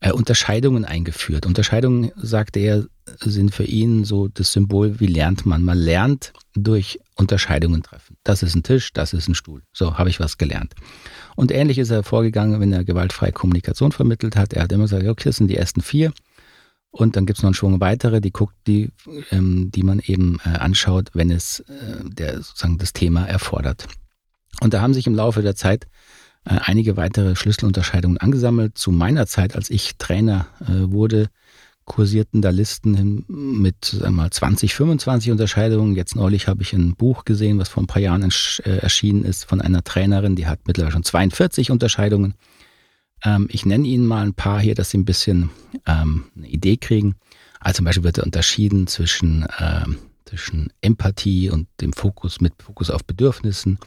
äh, 0.00 0.12
Unterscheidungen 0.12 0.84
eingeführt. 0.84 1.46
Unterscheidungen, 1.46 2.12
sagte 2.16 2.60
er, 2.60 2.86
sind 3.20 3.54
für 3.54 3.64
ihn 3.64 4.04
so 4.04 4.28
das 4.28 4.52
Symbol, 4.52 5.00
wie 5.00 5.06
lernt 5.06 5.46
man. 5.46 5.62
Man 5.62 5.78
lernt 5.78 6.32
durch 6.54 7.00
Unterscheidungen 7.18 7.82
treffen. 7.82 8.16
Das 8.22 8.42
ist 8.42 8.54
ein 8.54 8.62
Tisch, 8.62 8.92
das 8.92 9.12
ist 9.12 9.28
ein 9.28 9.34
Stuhl. 9.34 9.62
So 9.72 9.98
habe 9.98 10.08
ich 10.08 10.20
was 10.20 10.38
gelernt. 10.38 10.74
Und 11.36 11.50
ähnlich 11.50 11.78
ist 11.78 11.90
er 11.90 12.04
vorgegangen, 12.04 12.60
wenn 12.60 12.72
er 12.72 12.84
gewaltfreie 12.84 13.32
Kommunikation 13.32 13.92
vermittelt 13.92 14.36
hat. 14.36 14.52
Er 14.52 14.62
hat 14.62 14.72
immer 14.72 14.84
gesagt, 14.84 15.06
okay, 15.06 15.28
das 15.28 15.36
sind 15.36 15.48
die 15.48 15.56
ersten 15.56 15.80
vier. 15.80 16.12
Und 16.90 17.16
dann 17.16 17.26
gibt 17.26 17.38
es 17.38 17.42
noch 17.42 17.48
einen 17.48 17.54
Schwung 17.54 17.80
weitere, 17.80 18.20
die 18.20 18.30
guckt, 18.30 18.54
die, 18.66 18.90
ähm, 19.30 19.70
die 19.70 19.82
man 19.82 19.98
eben 19.98 20.38
äh, 20.44 20.50
anschaut, 20.50 21.10
wenn 21.12 21.30
es 21.30 21.60
äh, 21.60 22.04
der, 22.04 22.36
sozusagen 22.36 22.78
das 22.78 22.92
Thema 22.92 23.26
erfordert. 23.26 23.86
Und 24.60 24.72
da 24.72 24.80
haben 24.80 24.94
sich 24.94 25.06
im 25.06 25.14
Laufe 25.14 25.42
der 25.42 25.54
Zeit 25.54 25.86
äh, 26.44 26.58
einige 26.62 26.96
weitere 26.96 27.36
Schlüsselunterscheidungen 27.36 28.18
angesammelt. 28.18 28.78
Zu 28.78 28.90
meiner 28.90 29.26
Zeit, 29.26 29.54
als 29.54 29.70
ich 29.70 29.98
Trainer 29.98 30.46
äh, 30.62 30.90
wurde, 30.90 31.28
kursierten 31.88 32.42
da 32.42 32.50
Listen 32.50 33.24
mit 33.26 33.84
sagen 33.86 34.14
mal 34.14 34.30
20, 34.30 34.74
25 34.74 35.32
Unterscheidungen. 35.32 35.96
Jetzt 35.96 36.14
neulich 36.14 36.46
habe 36.46 36.62
ich 36.62 36.72
ein 36.72 36.94
Buch 36.94 37.24
gesehen, 37.24 37.58
was 37.58 37.68
vor 37.68 37.82
ein 37.82 37.88
paar 37.88 38.02
Jahren 38.02 38.22
äh, 38.22 38.76
erschienen 38.76 39.24
ist 39.24 39.44
von 39.44 39.60
einer 39.60 39.82
Trainerin, 39.82 40.36
die 40.36 40.46
hat 40.46 40.60
mittlerweile 40.66 40.92
schon 40.92 41.02
42 41.02 41.72
Unterscheidungen. 41.72 42.34
Ähm, 43.24 43.48
ich 43.50 43.66
nenne 43.66 43.88
Ihnen 43.88 44.06
mal 44.06 44.24
ein 44.24 44.34
paar 44.34 44.60
hier, 44.60 44.76
dass 44.76 44.90
Sie 44.90 44.98
ein 44.98 45.04
bisschen 45.04 45.50
ähm, 45.86 46.26
eine 46.36 46.48
Idee 46.48 46.76
kriegen. 46.76 47.16
Also 47.58 47.78
zum 47.78 47.86
Beispiel 47.86 48.04
wird 48.04 48.20
unterschieden 48.20 48.86
zwischen, 48.86 49.44
äh, 49.58 49.86
zwischen 50.26 50.72
Empathie 50.80 51.50
und 51.50 51.66
dem 51.80 51.92
Fokus 51.92 52.40
mit 52.40 52.52
Fokus 52.62 52.90
auf 52.90 53.04
Bedürfnissen 53.04 53.78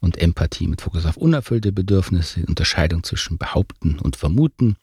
und 0.00 0.18
Empathie 0.18 0.66
mit 0.66 0.82
Fokus 0.82 1.06
auf 1.06 1.16
unerfüllte 1.16 1.72
Bedürfnisse, 1.72 2.44
Unterscheidung 2.46 3.02
zwischen 3.04 3.38
Behaupten 3.38 3.98
und 3.98 4.16
Vermuten, 4.16 4.76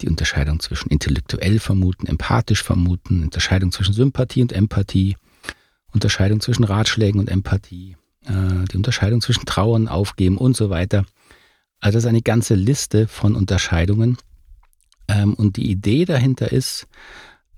die 0.00 0.08
Unterscheidung 0.08 0.60
zwischen 0.60 0.90
intellektuell 0.90 1.58
vermuten, 1.58 2.06
empathisch 2.06 2.62
vermuten, 2.62 3.22
Unterscheidung 3.22 3.72
zwischen 3.72 3.94
Sympathie 3.94 4.42
und 4.42 4.52
Empathie, 4.52 5.16
Unterscheidung 5.92 6.40
zwischen 6.40 6.64
Ratschlägen 6.64 7.20
und 7.20 7.30
Empathie, 7.30 7.96
äh, 8.24 8.64
die 8.70 8.76
Unterscheidung 8.76 9.20
zwischen 9.20 9.46
Trauern, 9.46 9.88
Aufgeben 9.88 10.36
und 10.36 10.56
so 10.56 10.70
weiter. 10.70 11.04
Also 11.80 11.96
das 11.96 12.04
ist 12.04 12.08
eine 12.08 12.22
ganze 12.22 12.54
Liste 12.54 13.08
von 13.08 13.34
Unterscheidungen. 13.34 14.18
Ähm, 15.08 15.34
und 15.34 15.56
die 15.56 15.70
Idee 15.70 16.04
dahinter 16.04 16.52
ist 16.52 16.86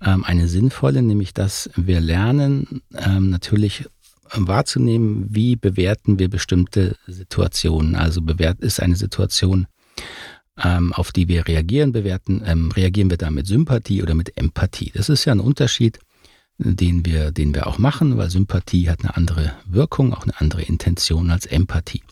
ähm, 0.01 0.23
eine 0.23 0.47
sinnvolle, 0.47 1.01
nämlich 1.01 1.33
dass 1.33 1.69
wir 1.75 1.99
lernen, 1.99 2.81
ähm, 2.95 3.29
natürlich 3.29 3.85
wahrzunehmen, 4.31 5.25
wie 5.29 5.55
bewerten 5.55 6.19
wir 6.19 6.29
bestimmte 6.29 6.95
Situationen. 7.07 7.95
Also 7.95 8.21
bewert 8.21 8.59
ist 8.59 8.79
eine 8.79 8.95
Situation 8.95 9.67
ähm, 10.63 10.93
auf 10.93 11.11
die 11.11 11.27
wir 11.27 11.47
reagieren, 11.47 11.91
bewerten, 11.91 12.41
ähm, 12.45 12.71
reagieren 12.71 13.09
wir 13.09 13.17
da 13.17 13.31
mit 13.31 13.47
Sympathie 13.47 14.03
oder 14.03 14.15
mit 14.15 14.37
Empathie. 14.37 14.91
Das 14.93 15.09
ist 15.09 15.25
ja 15.25 15.33
ein 15.33 15.39
Unterschied, 15.39 15.99
den 16.57 17.05
wir, 17.05 17.31
den 17.31 17.53
wir 17.55 17.67
auch 17.67 17.77
machen, 17.77 18.17
weil 18.17 18.29
Sympathie 18.29 18.89
hat 18.89 18.99
eine 19.01 19.15
andere 19.15 19.53
Wirkung, 19.65 20.13
auch 20.13 20.23
eine 20.23 20.39
andere 20.39 20.61
Intention 20.63 21.29
als 21.31 21.45
Empathie. 21.45 22.03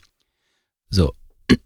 So. 0.90 1.14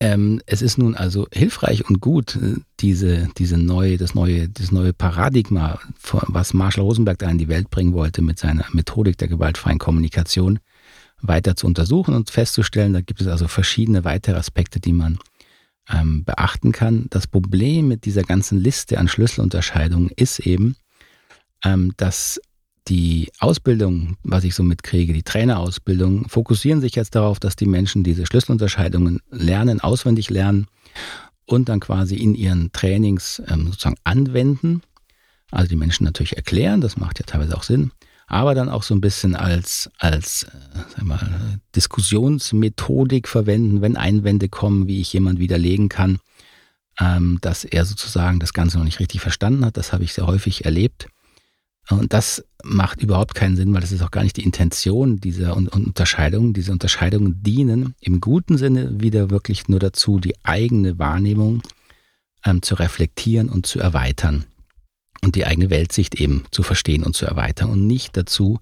Ähm, 0.00 0.40
es 0.46 0.62
ist 0.62 0.78
nun 0.78 0.94
also 0.94 1.26
hilfreich 1.32 1.88
und 1.88 2.00
gut, 2.00 2.38
diese, 2.78 3.28
diese 3.36 3.58
neue, 3.58 3.96
das 3.96 4.14
neue, 4.14 4.48
das 4.48 4.70
neue 4.70 4.92
Paradigma, 4.92 5.80
was 6.02 6.54
Marshall 6.54 6.84
Rosenberg 6.84 7.18
da 7.18 7.28
in 7.28 7.38
die 7.38 7.48
Welt 7.48 7.68
bringen 7.68 7.94
wollte 7.94 8.22
mit 8.22 8.38
seiner 8.38 8.64
Methodik 8.72 9.18
der 9.18 9.26
gewaltfreien 9.26 9.80
Kommunikation, 9.80 10.60
weiter 11.20 11.56
zu 11.56 11.66
untersuchen 11.66 12.14
und 12.14 12.30
festzustellen. 12.30 12.92
Da 12.92 13.00
gibt 13.00 13.20
es 13.20 13.26
also 13.26 13.48
verschiedene 13.48 14.04
weitere 14.04 14.36
Aspekte, 14.36 14.80
die 14.80 14.92
man 14.92 15.18
ähm, 15.90 16.24
beachten 16.24 16.72
kann. 16.72 17.06
Das 17.10 17.26
Problem 17.26 17.88
mit 17.88 18.04
dieser 18.04 18.22
ganzen 18.22 18.58
Liste 18.58 18.98
an 18.98 19.08
Schlüsselunterscheidungen 19.08 20.10
ist 20.14 20.40
eben, 20.40 20.76
ähm, 21.64 21.92
dass 21.96 22.40
die 22.88 23.30
Ausbildung, 23.38 24.16
was 24.22 24.44
ich 24.44 24.54
so 24.54 24.62
mitkriege, 24.62 25.12
die 25.12 25.22
Trainerausbildung, 25.22 26.28
fokussieren 26.28 26.80
sich 26.80 26.94
jetzt 26.94 27.14
darauf, 27.14 27.38
dass 27.38 27.56
die 27.56 27.66
Menschen 27.66 28.02
diese 28.02 28.26
Schlüsselunterscheidungen 28.26 29.20
lernen, 29.30 29.80
auswendig 29.80 30.30
lernen 30.30 30.66
und 31.44 31.68
dann 31.68 31.80
quasi 31.80 32.16
in 32.16 32.34
ihren 32.34 32.72
Trainings 32.72 33.42
ähm, 33.46 33.66
sozusagen 33.66 33.98
anwenden. 34.04 34.82
Also 35.50 35.68
die 35.68 35.76
Menschen 35.76 36.04
natürlich 36.04 36.36
erklären, 36.36 36.80
das 36.80 36.96
macht 36.96 37.18
ja 37.18 37.26
teilweise 37.26 37.56
auch 37.56 37.62
Sinn, 37.62 37.90
aber 38.28 38.54
dann 38.54 38.68
auch 38.68 38.82
so 38.82 38.94
ein 38.94 39.00
bisschen 39.00 39.34
als, 39.34 39.90
als 39.98 40.44
äh, 40.44 40.48
sag 40.94 41.04
mal, 41.04 41.58
Diskussionsmethodik 41.74 43.26
verwenden, 43.26 43.80
wenn 43.80 43.96
Einwände 43.96 44.50
kommen, 44.50 44.86
wie 44.86 45.00
ich 45.00 45.12
jemand 45.14 45.38
widerlegen 45.38 45.88
kann, 45.88 46.18
ähm, 47.00 47.38
dass 47.40 47.64
er 47.64 47.86
sozusagen 47.86 48.38
das 48.38 48.52
Ganze 48.52 48.76
noch 48.76 48.84
nicht 48.84 49.00
richtig 49.00 49.22
verstanden 49.22 49.64
hat. 49.64 49.78
Das 49.78 49.94
habe 49.94 50.04
ich 50.04 50.12
sehr 50.12 50.26
häufig 50.26 50.66
erlebt. 50.66 51.08
Und 51.88 52.12
das 52.12 52.44
macht 52.62 53.02
überhaupt 53.02 53.34
keinen 53.34 53.56
Sinn, 53.56 53.72
weil 53.72 53.80
das 53.80 53.92
ist 53.92 54.02
auch 54.02 54.10
gar 54.10 54.22
nicht 54.22 54.36
die 54.36 54.44
Intention 54.44 55.16
dieser 55.20 55.56
Unterscheidung. 55.56 56.52
Diese 56.52 56.70
Unterscheidungen 56.70 57.42
dienen 57.42 57.94
im 58.00 58.20
guten 58.20 58.58
Sinne 58.58 59.00
wieder 59.00 59.30
wirklich 59.30 59.68
nur 59.68 59.80
dazu, 59.80 60.20
die 60.20 60.34
eigene 60.44 60.98
Wahrnehmung 60.98 61.62
ähm, 62.44 62.60
zu 62.60 62.74
reflektieren 62.74 63.48
und 63.48 63.64
zu 63.64 63.80
erweitern 63.80 64.44
und 65.22 65.34
die 65.34 65.46
eigene 65.46 65.70
Weltsicht 65.70 66.20
eben 66.20 66.44
zu 66.50 66.62
verstehen 66.62 67.02
und 67.02 67.14
zu 67.16 67.26
erweitern 67.26 67.70
und 67.70 67.86
nicht 67.86 68.16
dazu, 68.16 68.60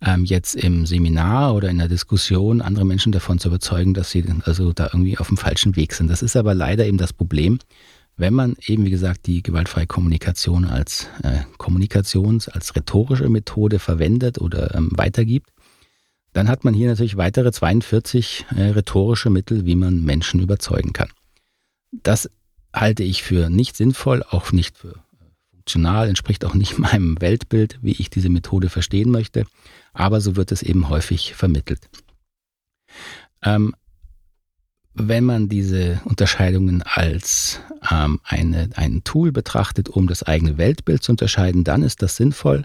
ähm, 0.00 0.24
jetzt 0.24 0.54
im 0.54 0.86
Seminar 0.86 1.54
oder 1.54 1.68
in 1.68 1.78
der 1.78 1.88
Diskussion 1.88 2.60
andere 2.60 2.84
Menschen 2.84 3.12
davon 3.12 3.38
zu 3.38 3.48
überzeugen, 3.48 3.94
dass 3.94 4.10
sie 4.10 4.24
also 4.44 4.72
da 4.72 4.86
irgendwie 4.86 5.18
auf 5.18 5.28
dem 5.28 5.36
falschen 5.36 5.76
Weg 5.76 5.92
sind. 5.92 6.08
Das 6.08 6.22
ist 6.22 6.36
aber 6.36 6.54
leider 6.54 6.86
eben 6.86 6.98
das 6.98 7.12
Problem, 7.12 7.58
wenn 8.16 8.34
man 8.34 8.56
eben, 8.66 8.84
wie 8.84 8.90
gesagt, 8.90 9.26
die 9.26 9.42
gewaltfreie 9.42 9.86
Kommunikation 9.86 10.64
als 10.64 11.08
äh, 11.22 11.42
Kommunikations-, 11.56 12.48
als 12.48 12.74
rhetorische 12.74 13.28
Methode 13.28 13.78
verwendet 13.78 14.38
oder 14.38 14.74
ähm, 14.74 14.90
weitergibt, 14.94 15.50
dann 16.32 16.48
hat 16.48 16.64
man 16.64 16.74
hier 16.74 16.88
natürlich 16.88 17.16
weitere 17.16 17.52
42 17.52 18.46
äh, 18.54 18.62
rhetorische 18.70 19.30
Mittel, 19.30 19.66
wie 19.66 19.76
man 19.76 20.04
Menschen 20.04 20.40
überzeugen 20.40 20.92
kann. 20.92 21.08
Das 21.90 22.28
halte 22.72 23.02
ich 23.02 23.22
für 23.22 23.50
nicht 23.50 23.76
sinnvoll, 23.76 24.22
auch 24.28 24.52
nicht 24.52 24.76
für 24.76 24.94
funktional, 25.68 26.08
entspricht 26.08 26.46
auch 26.46 26.54
nicht 26.54 26.78
meinem 26.78 27.20
Weltbild, 27.20 27.78
wie 27.82 27.92
ich 27.92 28.08
diese 28.08 28.30
Methode 28.30 28.70
verstehen 28.70 29.10
möchte, 29.10 29.44
aber 29.92 30.20
so 30.20 30.34
wird 30.34 30.50
es 30.50 30.62
eben 30.62 30.88
häufig 30.88 31.34
vermittelt. 31.34 31.90
Ähm, 33.42 33.74
wenn 34.94 35.24
man 35.24 35.48
diese 35.48 36.00
Unterscheidungen 36.06 36.82
als 36.82 37.60
ähm, 37.88 38.18
eine, 38.24 38.70
ein 38.74 39.04
Tool 39.04 39.30
betrachtet, 39.30 39.90
um 39.90 40.08
das 40.08 40.22
eigene 40.22 40.56
Weltbild 40.56 41.02
zu 41.02 41.12
unterscheiden, 41.12 41.62
dann 41.62 41.82
ist 41.82 42.00
das 42.02 42.16
sinnvoll. 42.16 42.64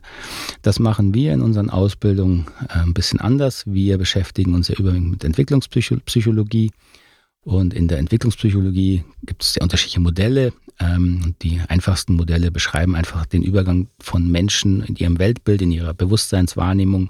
Das 0.62 0.79
machen 0.79 1.13
wir 1.13 1.33
in 1.33 1.41
unseren 1.41 1.69
Ausbildungen 1.69 2.48
äh, 2.69 2.79
ein 2.79 2.93
bisschen 2.93 3.19
anders. 3.19 3.65
Wir 3.67 3.98
beschäftigen 3.98 4.55
uns 4.55 4.69
ja 4.69 4.75
überwiegend 4.75 5.12
mit 5.12 5.24
Entwicklungspsychologie. 5.25 6.72
Und 7.41 7.74
in 7.74 7.88
der 7.89 8.00
Entwicklungspsychologie 8.00 9.03
gibt 9.24 9.43
es 9.43 9.53
sehr 9.53 9.63
unterschiedliche 9.63 10.00
Modelle. 10.00 10.53
Ähm, 10.84 11.36
die 11.42 11.62
einfachsten 11.68 12.16
Modelle 12.16 12.52
beschreiben 12.52 12.96
einfach 12.96 13.25
den 13.25 13.44
Übergang 13.44 13.88
von 14.00 14.30
Menschen 14.30 14.84
in 14.84 14.96
ihrem 14.96 15.20
Weltbild, 15.20 15.62
in 15.62 15.72
ihrer 15.72 15.94
Bewusstseinswahrnehmung, 15.94 17.10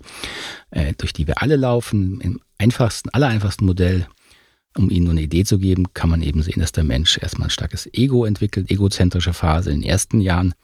äh, 0.72 0.94
durch 0.98 1.14
die 1.14 1.28
wir 1.28 1.42
alle 1.42 1.56
laufen. 1.56 2.22
Im 2.22 2.40
einfachsten, 2.58 3.10
allereinfachsten 3.10 3.66
Modell 3.66 4.08
Um 4.76 4.90
Ihnen 4.90 5.04
nur 5.04 5.12
eine 5.12 5.22
Idee 5.22 5.44
zu 5.44 5.60
geben, 5.60 5.94
kann 5.94 6.10
man 6.10 6.24
eben 6.24 6.42
sehen, 6.42 6.60
dass 6.60 6.72
der 6.72 6.84
Mensch 6.84 7.20
erstmal 7.22 7.48
ein 7.48 7.52
starkes 7.52 7.88
Ego 7.94 8.26
entwickelt, 8.26 8.72
egozentrische 8.72 9.34
Phase 9.34 9.70
in 9.70 9.82
den 9.82 9.90
ersten 9.90 10.20
Jahren. 10.20 10.56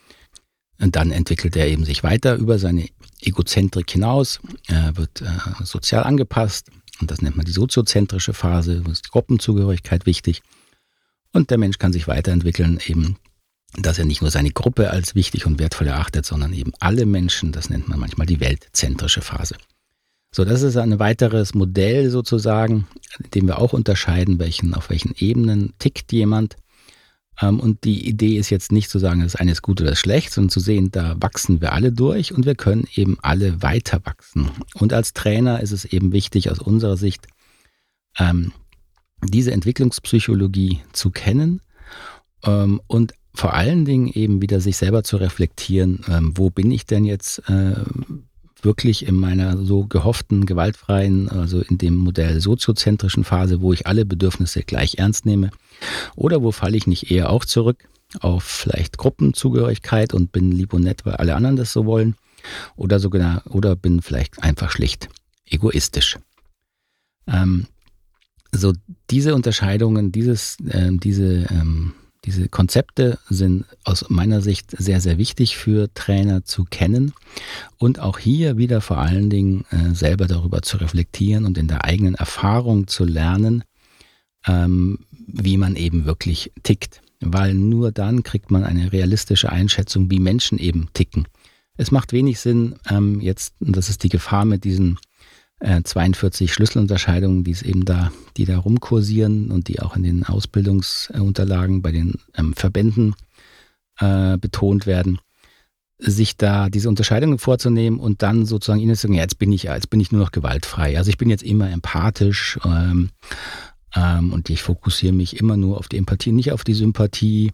Und 0.82 0.96
dann 0.96 1.12
entwickelt 1.12 1.56
er 1.56 1.68
eben 1.68 1.86
sich 1.86 2.01
weiter 2.01 2.36
über 2.36 2.58
seine 2.58 2.89
Egozentrik 3.22 3.92
hinaus, 3.92 4.39
er 4.68 4.98
wird 4.98 5.22
äh, 5.22 5.25
sozial 5.63 6.06
angepasst 6.06 6.72
und 7.01 7.12
das 7.12 7.22
nennt 7.22 7.38
man 7.38 7.46
die 7.46 7.51
soziozentrische 7.51 8.34
Phase, 8.34 8.86
wo 8.86 8.92
ist 8.92 9.06
die 9.06 9.12
Gruppenzugehörigkeit 9.12 10.06
wichtig. 10.06 10.42
Und 11.33 11.51
der 11.51 11.57
Mensch 11.57 11.77
kann 11.77 11.93
sich 11.93 12.07
weiterentwickeln, 12.07 12.79
eben, 12.86 13.17
dass 13.77 14.00
er 14.00 14.05
nicht 14.05 14.21
nur 14.21 14.31
seine 14.31 14.51
Gruppe 14.51 14.89
als 14.89 15.15
wichtig 15.15 15.45
und 15.45 15.59
wertvoll 15.59 15.88
erachtet, 15.88 16.25
sondern 16.25 16.53
eben 16.53 16.71
alle 16.79 17.05
Menschen, 17.05 17.51
das 17.51 17.69
nennt 17.69 17.88
man 17.88 18.00
manchmal 18.00 18.27
die 18.27 18.39
weltzentrische 18.39 19.21
Phase. 19.21 19.55
So, 20.31 20.45
das 20.45 20.62
ist 20.62 20.77
ein 20.77 21.00
weiteres 21.00 21.55
Modell 21.55 22.12
sozusagen, 22.12 22.88
in 23.24 23.31
dem 23.31 23.48
wir 23.48 23.59
auch 23.59 23.74
unterscheiden, 23.74 24.38
welchen, 24.39 24.74
auf 24.75 24.89
welchen 24.89 25.15
Ebenen 25.17 25.74
tickt 25.79 26.12
jemand. 26.12 26.55
Ähm, 27.41 27.59
und 27.59 27.83
die 27.83 28.07
Idee 28.07 28.38
ist 28.38 28.50
jetzt 28.50 28.71
nicht 28.71 28.89
zu 28.89 29.00
sagen, 29.00 29.21
das 29.21 29.36
eine 29.36 29.51
ist 29.51 29.63
gut 29.63 29.81
oder 29.81 29.95
schlecht, 29.95 30.31
sondern 30.31 30.50
zu 30.50 30.59
sehen, 30.59 30.91
da 30.91 31.15
wachsen 31.19 31.62
wir 31.62 31.74
alle 31.74 31.91
durch 31.91 32.33
und 32.33 32.45
wir 32.45 32.55
können 32.55 32.88
eben 32.93 33.17
alle 33.21 33.62
weiter 33.63 34.01
wachsen. 34.03 34.51
Und 34.75 34.93
als 34.93 35.13
Trainer 35.13 35.62
ist 35.62 35.71
es 35.71 35.86
eben 35.86 36.12
wichtig 36.12 36.51
aus 36.51 36.59
unserer 36.59 36.98
Sicht, 36.98 37.27
ähm, 38.19 38.51
diese 39.24 39.52
Entwicklungspsychologie 39.52 40.82
zu 40.94 41.12
kennen 41.12 41.62
ähm, 42.44 42.82
und 42.88 43.14
vor 43.36 43.54
allen 43.54 43.86
Dingen 43.86 44.08
eben 44.08 44.42
wieder 44.42 44.60
sich 44.60 44.76
selber 44.76 45.04
zu 45.04 45.16
reflektieren, 45.18 46.04
wo 46.36 46.50
bin 46.50 46.72
ich 46.72 46.88
denn 46.88 47.06
jetzt 47.06 47.48
äh, 47.48 47.76
wirklich 48.64 49.06
in 49.08 49.16
meiner 49.16 49.58
so 49.58 49.86
gehofften, 49.86 50.46
gewaltfreien, 50.46 51.30
also 51.30 51.62
in 51.62 51.78
dem 51.78 51.96
Modell 51.96 52.40
soziozentrischen 52.42 53.24
Phase, 53.24 53.62
wo 53.62 53.74
ich 53.74 53.88
alle 53.88 54.06
Bedürfnisse 54.06 54.64
gleich 54.64 54.96
ernst 54.96 55.26
nehme? 55.26 55.52
Oder 56.16 56.42
wo 56.42 56.52
falle 56.52 56.78
ich 56.78 56.88
nicht 56.88 57.12
eher 57.12 57.30
auch 57.30 57.46
zurück 57.46 57.88
auf 58.20 58.44
vielleicht 58.44 58.98
Gruppenzugehörigkeit 58.98 60.14
und 60.14 60.32
bin 60.32 60.52
lieb 60.52 60.74
und 60.74 60.84
nett, 60.84 61.06
weil 61.06 61.16
alle 61.16 61.36
anderen 61.36 61.56
das 61.56 61.72
so 61.72 61.86
wollen? 61.86 62.16
Oder 62.76 63.00
sogar, 63.00 63.44
oder 63.50 63.76
bin 63.76 64.02
vielleicht 64.02 64.42
einfach 64.44 64.72
schlicht 64.72 65.10
egoistisch? 65.46 66.18
Ähm, 67.28 67.68
so 68.51 68.74
diese 69.10 69.36
Unterscheidungen, 69.36 70.12
dieses, 70.12 70.58
äh, 70.68 70.91
diese 70.91 71.48
ähm, 71.50 71.94
diese 72.25 72.50
Konzepte 72.50 73.18
sind 73.29 73.65
aus 73.86 74.10
meiner 74.10 74.41
Sicht 74.41 74.72
sehr, 74.77 75.00
sehr 75.00 75.18
wichtig 75.18 75.58
für 75.58 75.94
Trainer 75.94 76.44
zu 76.44 76.65
kennen 76.65 77.13
und 77.77 78.00
auch 78.00 78.20
hier 78.20 78.58
wieder 78.58 78.82
vor 78.82 78.98
allen 78.98 79.29
Dingen 79.29 79.65
äh, 79.72 79.96
selber 79.96 80.27
darüber 80.27 80.62
zu 80.62 80.77
reflektieren 80.77 81.46
und 81.46 81.58
in 81.58 81.68
der 81.68 81.86
eigenen 81.86 82.15
Erfahrung 82.15 82.88
zu 82.88 83.06
lernen, 83.06 83.63
ähm, 84.46 85.00
wie 85.12 85.58
man 85.58 85.75
eben 85.75 86.06
wirklich 86.06 86.51
tickt. 86.63 87.01
Weil 87.22 87.53
nur 87.53 87.91
dann 87.91 88.24
kriegt 88.24 88.51
man 88.51 88.63
eine 88.63 88.91
realistische 88.91 89.50
Einschätzung, 89.50 90.12
wie 90.12 90.20
Menschen 90.20 90.58
eben 90.58 90.88
ticken. 90.94 91.27
Es 91.77 91.91
macht 91.91 92.12
wenig 92.12 92.39
Sinn, 92.39 92.75
ähm, 92.89 93.22
jetzt, 93.22 93.53
und 93.60 93.77
das 93.77 93.89
ist 93.89 94.03
die 94.03 94.10
Gefahr 94.10 94.44
mit 94.44 94.65
diesen 94.65 95.00
42 95.62 96.50
äh, 96.50 96.54
Schlüsselunterscheidungen, 96.54 97.44
die 97.44 97.51
es 97.51 97.62
eben 97.62 97.86
da, 97.86 98.12
die 98.38 98.46
da 98.46 98.58
rumkursieren 98.58 99.51
und 99.51 99.68
die 99.68 99.82
auch 99.82 99.96
in 99.96 100.04
den 100.04 100.24
Ausbildungsunterlagen 100.25 101.82
bei 101.82 101.92
den 101.92 102.16
ähm, 102.36 102.54
Verbänden 102.54 103.16
äh, 104.00 104.38
betont 104.38 104.86
werden, 104.88 105.20
sich 105.98 106.38
da 106.38 106.70
diese 106.70 106.88
Unterscheidungen 106.88 107.39
vorzunehmen 107.39 108.00
und 108.00 108.22
dann 108.22 108.46
sozusagen 108.46 108.80
ihnen 108.80 108.96
zu 108.96 109.01
sagen, 109.01 109.16
ja, 109.16 109.24
jetzt 109.24 109.38
bin 109.38 109.51
ich, 109.51 109.63
jetzt 109.63 109.89
bin 109.89 110.00
ich 110.00 110.12
nur 110.12 110.22
noch 110.22 110.32
gewaltfrei. 110.32 110.98
Also 110.98 111.10
ich 111.10 111.18
bin 111.18 111.30
jetzt 111.30 111.44
immer 111.44 111.70
empathisch 111.70 112.58
ähm, 112.63 113.10
ähm, 113.96 114.32
und 114.32 114.50
ich 114.50 114.62
fokussiere 114.62 115.13
mich 115.13 115.38
immer 115.38 115.58
nur 115.58 115.78
auf 115.78 115.89
die 115.89 115.98
Empathie, 115.98 116.32
nicht 116.32 116.54
auf 116.54 116.63
die 116.63 116.74
Sympathie 116.74 117.51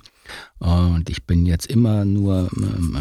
und 0.60 1.10
ich 1.10 1.26
bin 1.26 1.46
jetzt 1.46 1.68
immer 1.68 2.06
nur 2.06 2.50
ähm, 2.56 2.98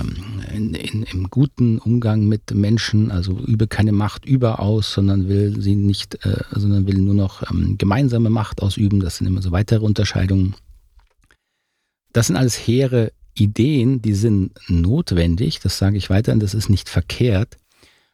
in, 0.53 0.75
in, 0.75 1.03
im 1.05 1.31
guten 1.31 1.79
Umgang 1.79 2.27
mit 2.27 2.53
Menschen, 2.55 3.11
also 3.11 3.39
übe 3.39 3.67
keine 3.67 3.93
Macht 3.93 4.25
überaus, 4.25 4.93
sondern 4.93 5.29
will 5.29 5.61
sie 5.61 5.77
nicht, 5.77 6.25
äh, 6.27 6.43
sondern 6.51 6.87
will 6.87 6.99
nur 6.99 7.15
noch 7.15 7.49
ähm, 7.51 7.79
gemeinsame 7.79 8.31
Macht 8.31 8.61
ausüben. 8.61 9.01
Das 9.01 9.17
sind 9.17 9.27
immer 9.27 9.43
so 9.43 9.53
weitere 9.53 9.85
Unterscheidungen. 9.85 10.55
Das 12.13 12.27
sind 12.27 12.37
alles 12.37 12.55
hehre 12.55 13.13
Ideen, 13.35 14.03
die 14.03 14.15
sind 14.15 14.53
notwendig, 14.69 15.61
das 15.61 15.79
sage 15.79 15.97
ich 15.97 16.11
weiterhin, 16.11 16.41
das 16.41 16.55
ist 16.55 16.69
nicht 16.69 16.89
verkehrt, 16.89 17.57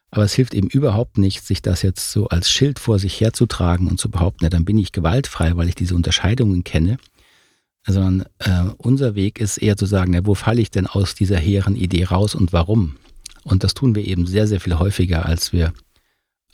aber 0.09 0.23
es 0.23 0.33
hilft 0.33 0.53
eben 0.53 0.67
überhaupt 0.67 1.17
nicht, 1.17 1.43
sich 1.43 1.61
das 1.61 1.83
jetzt 1.83 2.11
so 2.11 2.27
als 2.27 2.49
Schild 2.49 2.79
vor 2.79 2.97
sich 2.97 3.21
herzutragen 3.21 3.87
und 3.87 3.99
zu 3.99 4.09
behaupten, 4.09 4.45
ja, 4.45 4.49
dann 4.49 4.65
bin 4.65 4.77
ich 4.77 4.91
gewaltfrei, 4.91 5.55
weil 5.55 5.69
ich 5.69 5.75
diese 5.75 5.95
Unterscheidungen 5.95 6.63
kenne 6.63 6.97
sondern 7.85 8.25
äh, 8.39 8.71
unser 8.77 9.15
Weg 9.15 9.39
ist 9.39 9.57
eher 9.57 9.77
zu 9.77 9.85
sagen, 9.85 10.13
ja, 10.13 10.25
wo 10.25 10.35
falle 10.35 10.61
ich 10.61 10.71
denn 10.71 10.87
aus 10.87 11.15
dieser 11.15 11.37
hehren 11.37 11.75
Idee 11.75 12.05
raus 12.05 12.35
und 12.35 12.53
warum? 12.53 12.97
Und 13.43 13.63
das 13.63 13.73
tun 13.73 13.95
wir 13.95 14.05
eben 14.05 14.27
sehr, 14.27 14.47
sehr 14.47 14.59
viel 14.59 14.77
häufiger, 14.77 15.25
als 15.25 15.51
wir 15.51 15.73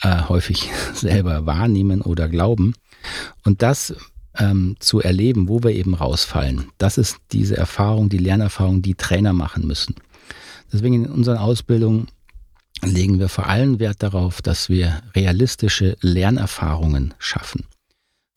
äh, 0.02 0.24
häufig 0.28 0.70
selber 0.94 1.46
wahrnehmen 1.46 2.02
oder 2.02 2.30
glauben. 2.30 2.74
Und 3.44 3.62
das 3.62 3.94
ähm, 4.38 4.76
zu 4.80 5.02
erleben, 5.02 5.50
wo 5.50 5.64
wir 5.64 5.72
eben 5.72 5.96
rausfallen, 5.96 6.70
das 6.78 6.98
ist 6.98 7.18
diese 7.32 7.58
Erfahrung, 7.58 8.10
die 8.10 8.18
Lernerfahrung, 8.18 8.82
die 8.82 8.96
Trainer 8.96 9.34
machen 9.34 9.68
müssen. 9.68 9.96
Deswegen 10.72 11.06
in 11.06 11.12
unseren 11.12 11.38
Ausbildungen 11.38 12.08
legen 12.84 13.20
wir 13.20 13.30
vor 13.30 13.48
allem 13.48 13.80
Wert 13.80 14.04
darauf, 14.04 14.42
dass 14.42 14.70
wir 14.70 15.02
realistische 15.16 15.98
Lernerfahrungen 16.02 17.14
schaffen. 17.18 17.66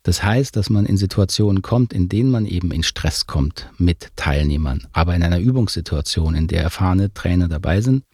Das 0.02 0.22
heißt, 0.22 0.56
dass 0.56 0.70
man 0.70 0.86
in 0.86 0.96
Situationen 0.96 1.62
kommt, 1.62 1.92
in 1.92 2.08
denen 2.08 2.30
man 2.30 2.46
eben 2.46 2.70
in 2.70 2.82
Stress 2.82 3.26
kommt 3.26 3.70
mit 3.76 4.12
Teilnehmern, 4.16 4.86
aber 4.92 5.14
in 5.14 5.22
einer 5.22 5.38
Übungssituation, 5.38 6.34
in 6.34 6.46
der 6.46 6.62
erfahrene 6.62 7.12
Trainer 7.12 7.48
dabei 7.48 7.82
sind, 7.82 8.04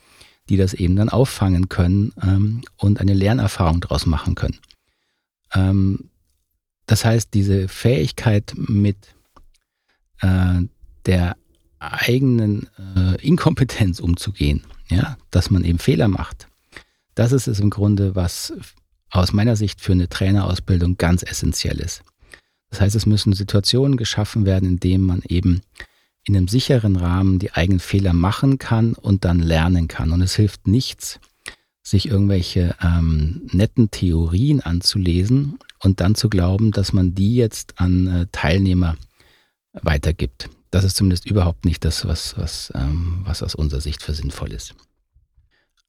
die 0.49 0.57
das 0.57 0.75
eben 0.75 0.97
dann 0.97 1.09
auffangen 1.09 1.69
können 1.69 2.13
ähm, 2.23 2.63
und 2.77 3.01
eine 3.01 3.15
Lernerfahrung 3.15 3.81
daraus 3.81 4.07
machen 4.07 4.35
können. 4.35 4.59
Ähm, 5.55 6.11
das 6.87 7.05
heißt, 7.05 7.35
diese 7.35 7.69
Fähigkeit 7.69 8.55
mit 8.57 9.15
äh, 10.21 10.63
der 11.05 11.37
eigenen 11.79 12.69
äh, 12.97 13.21
Inkompetenz 13.25 14.01
umzugehen, 14.01 14.65
ja, 14.89 15.17
dass 15.31 15.51
man 15.51 15.65
eben 15.65 15.79
Fehler 15.79 16.09
macht, 16.09 16.49
das 17.15 17.33
ist 17.33 17.49
es 17.49 17.61
im 17.61 17.71
Grunde, 17.71 18.15
was 18.15 18.53
aus 19.11 19.33
meiner 19.33 19.57
Sicht 19.57 19.81
für 19.81 19.93
eine 19.93 20.09
Trainerausbildung 20.09 20.99
ganz 20.99 21.23
essentiell 21.23 21.81
ist. 21.81 22.03
Das 22.71 22.81
heißt, 22.81 22.97
es 22.97 23.07
müssen 23.07 23.33
Situationen 23.33 23.97
geschaffen 23.97 24.45
werden, 24.45 24.69
in 24.69 24.81
denen 24.81 25.05
man 25.05 25.23
eben 25.29 25.63
in 26.25 26.37
einem 26.37 26.49
sicheren 26.49 26.97
Rahmen 26.97 27.39
die 27.39 27.53
eigenen 27.53 27.79
Fehler 27.79 28.13
machen 28.13 28.59
kann 28.59 28.95
und 28.95 29.25
dann 29.25 29.39
lernen 29.39 29.87
kann. 29.87 30.11
Und 30.11 30.23
es 30.23 30.35
hilft 30.35 30.67
nichts, 30.67 31.21
sich 31.83 32.09
irgendwelche 32.09 32.75
ähm, 32.83 33.49
netten 33.53 33.93
Theorien 33.93 34.61
anzulesen 34.61 35.59
und 35.79 36.01
dann 36.01 36.17
zu 36.17 36.29
glauben, 36.29 36.73
dass 36.73 36.93
man 36.93 37.15
die 37.15 37.37
jetzt 37.37 37.79
an 37.81 38.07
äh, 38.09 38.27
Teilnehmer 38.33 38.97
weitergibt. 39.73 40.51
Das 40.73 40.83
ist 40.85 40.97
zumindest 40.97 41.27
überhaupt 41.27 41.65
nicht 41.65 41.85
das, 41.85 42.07
was, 42.07 42.37
was, 42.37 42.73
ähm, 42.75 43.21
was 43.25 43.45
aus 43.45 43.55
unserer 43.55 43.81
Sicht 43.81 44.03
für 44.03 44.15
sinnvoll 44.15 44.53
ist. 44.53 44.75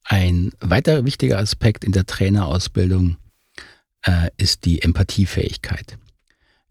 Ein 0.09 0.51
weiterer 0.61 1.03
wichtiger 1.03 1.37
Aspekt 1.37 1.83
in 1.83 1.91
der 1.91 2.05
Trainerausbildung 2.05 3.17
äh, 4.03 4.29
ist 4.37 4.63
die 4.63 4.81
Empathiefähigkeit. 4.81 5.97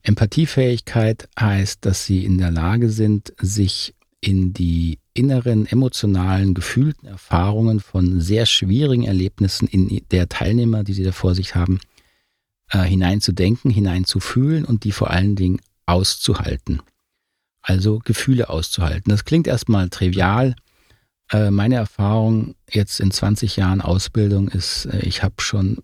Empathiefähigkeit 0.03 1.29
heißt, 1.39 1.85
dass 1.85 2.07
sie 2.07 2.25
in 2.25 2.39
der 2.39 2.51
Lage 2.51 2.89
sind, 2.89 3.35
sich 3.39 3.95
in 4.23 4.55
die 4.55 5.01
inneren 5.13 5.67
emotionalen, 5.67 6.55
gefühlten 6.55 7.07
Erfahrungen 7.07 7.81
von 7.81 8.23
sehr 8.23 8.47
schwierigen 8.47 9.05
Erlebnissen 9.05 9.69
in 9.69 10.03
der 10.11 10.31
Teilnehmer, 10.31 10.83
die 10.83 10.95
sie 10.95 11.05
da 11.05 11.13
vor 11.13 11.35
sich 11.35 11.55
haben, 11.55 11.79
äh, 12.71 12.85
hineinzudenken, 12.85 13.71
hineinzufühlen 13.71 14.65
und 14.65 14.85
die 14.85 14.93
vor 14.93 15.11
allen 15.11 15.37
Dingen 15.37 15.61
auszuhalten. 15.85 16.81
Also 17.61 17.99
Gefühle 17.99 18.49
auszuhalten. 18.49 19.11
Das 19.11 19.27
klingt 19.27 19.47
erstmal 19.47 19.91
trivial, 19.91 20.57
äh, 21.33 21.51
meine 21.51 21.77
Erfahrung 21.77 22.55
jetzt 22.71 23.01
in 23.01 23.11
20 23.11 23.57
Jahren 23.57 23.81
Ausbildung 23.81 24.49
ist, 24.49 24.87
äh, 24.87 25.01
ich 25.01 25.23
habe 25.23 25.37
schon 25.39 25.83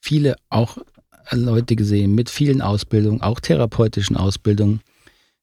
viele 0.00 0.36
auch 0.50 0.78
Leute 1.32 1.74
gesehen 1.74 2.14
mit 2.14 2.30
vielen 2.30 2.62
Ausbildungen, 2.62 3.22
auch 3.22 3.40
therapeutischen 3.40 4.16
Ausbildungen, 4.16 4.80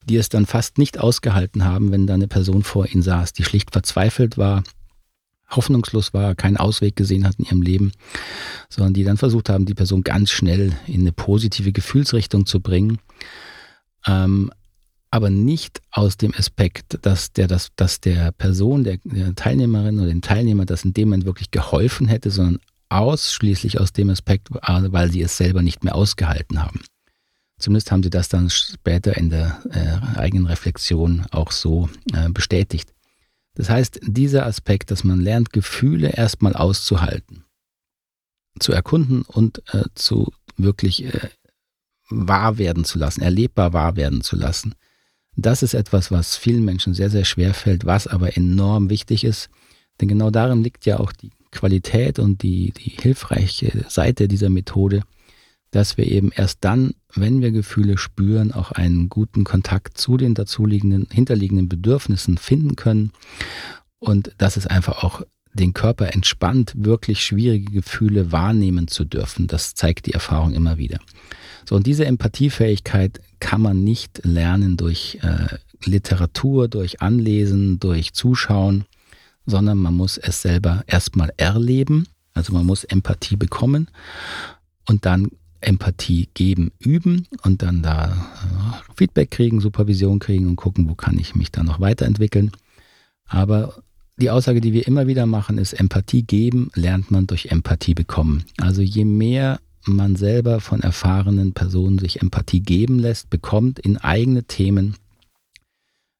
die 0.05 0.17
es 0.17 0.29
dann 0.29 0.45
fast 0.45 0.77
nicht 0.77 0.99
ausgehalten 0.99 1.65
haben, 1.65 1.91
wenn 1.91 2.07
da 2.07 2.13
eine 2.13 2.27
Person 2.27 2.63
vor 2.63 2.87
ihnen 2.87 3.03
saß, 3.03 3.33
die 3.33 3.43
schlicht 3.43 3.71
verzweifelt 3.71 4.37
war, 4.37 4.63
hoffnungslos 5.49 6.13
war, 6.13 6.35
keinen 6.35 6.57
Ausweg 6.57 6.95
gesehen 6.95 7.27
hat 7.27 7.35
in 7.39 7.45
ihrem 7.45 7.61
Leben, 7.61 7.91
sondern 8.69 8.93
die 8.93 9.03
dann 9.03 9.17
versucht 9.17 9.49
haben, 9.49 9.65
die 9.65 9.75
Person 9.75 10.03
ganz 10.03 10.31
schnell 10.31 10.73
in 10.87 11.01
eine 11.01 11.11
positive 11.11 11.71
Gefühlsrichtung 11.71 12.45
zu 12.45 12.59
bringen. 12.59 12.99
Ähm, 14.07 14.51
aber 15.13 15.29
nicht 15.29 15.83
aus 15.91 16.17
dem 16.17 16.33
Aspekt, 16.33 16.97
dass 17.03 17.31
der, 17.33 17.47
dass, 17.47 17.69
dass 17.75 18.01
der 18.01 18.31
Person, 18.31 18.83
der, 18.83 18.97
der 19.03 19.35
Teilnehmerin 19.35 19.99
oder 19.99 20.07
dem 20.07 20.21
Teilnehmer 20.21 20.65
das 20.65 20.85
in 20.85 20.93
dem 20.93 21.09
Moment 21.09 21.25
wirklich 21.25 21.51
geholfen 21.51 22.07
hätte, 22.07 22.31
sondern 22.31 22.59
ausschließlich 22.89 23.79
aus 23.79 23.93
dem 23.93 24.09
Aspekt, 24.09 24.47
weil 24.49 25.11
sie 25.11 25.21
es 25.21 25.37
selber 25.37 25.61
nicht 25.61 25.83
mehr 25.83 25.93
ausgehalten 25.93 26.63
haben. 26.63 26.81
Zumindest 27.59 27.91
haben 27.91 28.01
sie 28.01 28.09
das 28.09 28.27
dann 28.27 28.49
später 28.49 29.15
in 29.15 29.29
der 29.29 29.61
äh, 29.69 30.17
eigenen 30.17 30.47
Reflexion 30.47 31.27
auch 31.29 31.51
so 31.51 31.89
äh, 32.11 32.29
bestätigt. 32.29 32.91
Das 33.53 33.69
heißt, 33.69 33.99
dieser 34.01 34.47
Aspekt, 34.47 34.89
dass 34.89 35.03
man 35.03 35.21
lernt, 35.21 35.53
Gefühle 35.53 36.09
erstmal 36.09 36.55
auszuhalten, 36.55 37.43
zu 38.59 38.71
erkunden 38.71 39.21
und 39.21 39.61
äh, 39.75 39.83
zu 39.93 40.33
wirklich 40.57 41.05
äh, 41.05 41.29
wahr 42.09 42.57
werden 42.57 42.83
zu 42.83 42.97
lassen, 42.97 43.21
erlebbar 43.21 43.73
wahr 43.73 43.95
werden 43.95 44.21
zu 44.21 44.35
lassen, 44.35 44.73
das 45.35 45.63
ist 45.63 45.73
etwas, 45.73 46.11
was 46.11 46.37
vielen 46.37 46.63
Menschen 46.63 46.93
sehr, 46.93 47.09
sehr 47.09 47.25
schwer 47.25 47.53
fällt, 47.53 47.85
was 47.85 48.07
aber 48.07 48.37
enorm 48.37 48.89
wichtig 48.89 49.23
ist. 49.23 49.49
Denn 49.99 50.07
genau 50.07 50.29
darin 50.29 50.63
liegt 50.63 50.85
ja 50.85 50.99
auch 50.99 51.11
die 51.11 51.31
Qualität 51.51 52.19
und 52.19 52.41
die, 52.43 52.71
die 52.71 52.89
hilfreiche 52.89 53.85
Seite 53.87 54.27
dieser 54.27 54.49
Methode, 54.49 55.03
dass 55.71 55.97
wir 55.97 56.07
eben 56.07 56.31
erst 56.31 56.59
dann, 56.61 56.93
wenn 57.13 57.41
wir 57.41 57.51
Gefühle 57.51 57.97
spüren, 57.97 58.51
auch 58.51 58.71
einen 58.71 59.09
guten 59.09 59.43
Kontakt 59.43 59.97
zu 59.97 60.17
den 60.17 60.35
dazuliegenden, 60.35 61.07
hinterliegenden 61.11 61.67
Bedürfnissen 61.67 62.37
finden 62.37 62.75
können. 62.75 63.11
Und 63.99 64.33
dass 64.37 64.57
es 64.57 64.67
einfach 64.67 65.03
auch 65.03 65.23
den 65.53 65.73
Körper 65.73 66.13
entspannt, 66.13 66.73
wirklich 66.75 67.23
schwierige 67.23 67.71
Gefühle 67.71 68.31
wahrnehmen 68.31 68.87
zu 68.87 69.05
dürfen. 69.05 69.47
Das 69.47 69.75
zeigt 69.75 70.07
die 70.07 70.13
Erfahrung 70.13 70.53
immer 70.53 70.77
wieder. 70.77 70.99
So, 71.65 71.75
und 71.75 71.87
diese 71.87 72.05
Empathiefähigkeit 72.05 73.21
kann 73.39 73.61
man 73.61 73.83
nicht 73.83 74.21
lernen 74.23 74.77
durch 74.77 75.19
äh, 75.21 75.57
Literatur, 75.85 76.67
durch 76.67 77.01
Anlesen, 77.01 77.79
durch 77.79 78.13
Zuschauen, 78.13 78.85
sondern 79.45 79.77
man 79.77 79.93
muss 79.93 80.17
es 80.17 80.41
selber 80.41 80.83
erstmal 80.87 81.33
erleben. 81.37 82.07
Also 82.33 82.53
man 82.53 82.65
muss 82.65 82.83
Empathie 82.83 83.35
bekommen 83.35 83.89
und 84.87 85.05
dann 85.05 85.29
Empathie 85.61 86.29
geben, 86.33 86.71
üben 86.79 87.27
und 87.43 87.61
dann 87.61 87.81
da 87.81 88.11
äh, 88.11 88.93
Feedback 88.95 89.31
kriegen, 89.31 89.61
Supervision 89.61 90.19
kriegen 90.19 90.47
und 90.47 90.55
gucken, 90.55 90.89
wo 90.89 90.95
kann 90.95 91.17
ich 91.17 91.35
mich 91.35 91.51
da 91.51 91.63
noch 91.63 91.79
weiterentwickeln. 91.79 92.51
Aber 93.27 93.81
die 94.17 94.29
Aussage, 94.29 94.61
die 94.61 94.73
wir 94.73 94.87
immer 94.87 95.07
wieder 95.07 95.25
machen, 95.25 95.57
ist, 95.57 95.73
Empathie 95.73 96.23
geben 96.23 96.69
lernt 96.75 97.11
man 97.11 97.27
durch 97.27 97.47
Empathie 97.47 97.93
bekommen. 97.93 98.43
Also 98.57 98.81
je 98.81 99.05
mehr 99.05 99.59
man 99.85 100.15
selber 100.15 100.59
von 100.59 100.81
erfahrenen 100.81 101.53
Personen 101.53 101.99
sich 101.99 102.21
Empathie 102.21 102.61
geben 102.61 102.99
lässt, 102.99 103.29
bekommt 103.29 103.79
in 103.79 103.97
eigene 103.97 104.43
Themen, 104.43 104.95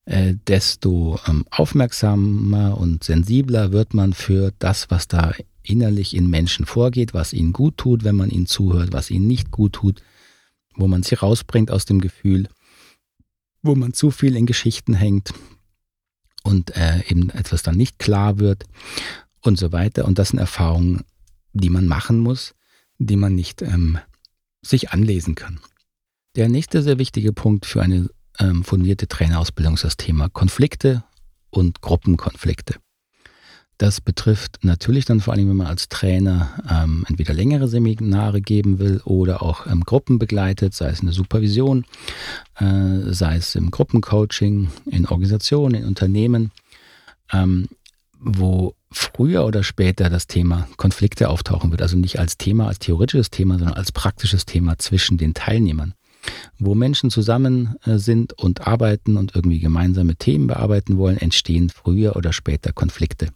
äh, 0.06 0.36
desto 0.47 1.19
ähm, 1.28 1.45
aufmerksamer 1.49 2.78
und 2.78 3.04
sensibler 3.04 3.71
wird 3.71 3.93
man 3.93 4.13
für 4.13 4.52
das, 4.60 4.91
was 4.91 5.08
da 5.08 5.34
innerlich 5.63 6.15
in 6.15 6.30
Menschen 6.30 6.65
vorgeht, 6.65 7.13
was 7.13 7.32
ihnen 7.32 7.54
gut 7.54 7.78
tut, 7.78 8.04
wenn 8.04 8.15
man 8.15 8.30
ihnen 8.30 8.45
zuhört, 8.45 8.91
was 8.91 9.10
ihnen 9.10 9.28
nicht 9.28 9.52
gut 9.52 9.73
tut, 9.73 10.02
wo 10.76 10.88
man 10.88 11.04
sie 11.04 11.15
rausbringt 11.15 11.71
aus 11.71 11.86
dem 11.86 12.02
Gefühl, 12.02 12.49
wo 13.62 13.76
man 13.76 13.93
zu 13.93 14.12
viel 14.12 14.36
in 14.36 14.45
Geschichten 14.45 14.93
hängt 14.93 15.34
und 16.43 16.76
äh, 16.76 17.02
eben 17.08 17.30
etwas 17.30 17.63
dann 17.63 17.78
nicht 17.78 17.97
klar 17.97 18.39
wird 18.39 18.65
und 19.41 19.58
so 19.58 19.71
weiter. 19.71 20.06
Und 20.06 20.19
das 20.19 20.30
sind 20.30 20.39
Erfahrungen, 20.39 21.04
die 21.54 21.69
man 21.69 21.88
machen 21.88 22.19
muss, 22.19 22.54
die 23.05 23.15
man 23.15 23.35
nicht 23.35 23.61
ähm, 23.61 23.99
sich 24.61 24.91
anlesen 24.91 25.35
kann. 25.35 25.59
Der 26.35 26.49
nächste 26.49 26.81
sehr 26.81 26.97
wichtige 26.97 27.33
Punkt 27.33 27.65
für 27.65 27.81
eine 27.81 28.09
ähm, 28.39 28.63
fundierte 28.63 29.07
Trainerausbildung 29.07 29.75
ist 29.75 29.83
das 29.83 29.97
Thema 29.97 30.29
Konflikte 30.29 31.03
und 31.49 31.81
Gruppenkonflikte. 31.81 32.75
Das 33.77 34.01
betrifft 34.01 34.63
natürlich 34.63 35.05
dann 35.05 35.19
vor 35.19 35.33
allem, 35.33 35.49
wenn 35.49 35.57
man 35.57 35.67
als 35.67 35.89
Trainer 35.89 36.63
ähm, 36.69 37.05
entweder 37.07 37.33
längere 37.33 37.67
Seminare 37.67 38.39
geben 38.39 38.79
will 38.79 39.01
oder 39.03 39.41
auch 39.41 39.65
ähm, 39.67 39.81
Gruppen 39.81 40.19
begleitet, 40.19 40.73
sei 40.73 40.89
es 40.89 40.99
in 40.99 41.07
der 41.07 41.13
Supervision, 41.13 41.85
äh, 42.55 43.11
sei 43.11 43.35
es 43.35 43.55
im 43.55 43.71
Gruppencoaching, 43.71 44.69
in 44.85 45.07
Organisationen, 45.07 45.81
in 45.81 45.87
Unternehmen, 45.87 46.51
ähm, 47.31 47.67
wo 48.19 48.75
früher 48.93 49.45
oder 49.45 49.63
später 49.63 50.10
das 50.10 50.27
Thema 50.27 50.67
Konflikte 50.77 51.29
auftauchen 51.29 51.71
wird. 51.71 51.82
Also 51.82 51.97
nicht 51.97 52.19
als 52.19 52.38
Thema, 52.38 52.67
als 52.67 52.79
theoretisches 52.79 53.29
Thema, 53.29 53.58
sondern 53.58 53.75
als 53.75 53.91
praktisches 53.91 54.45
Thema 54.45 54.77
zwischen 54.77 55.17
den 55.17 55.34
Teilnehmern. 55.34 55.93
Wo 56.58 56.73
Menschen 56.73 57.10
zusammen 57.10 57.75
äh, 57.84 57.97
sind 57.97 58.34
und 58.34 58.65
arbeiten 58.65 59.17
und 59.17 59.36
irgendwie 59.36 59.60
gemeinsame 59.60 60.15
Themen 60.15 60.47
bearbeiten 60.47 60.97
wollen, 60.97 61.17
entstehen 61.17 61.69
früher 61.69 62.15
oder 62.15 62.32
später 62.32 62.71
Konflikte. 62.71 63.29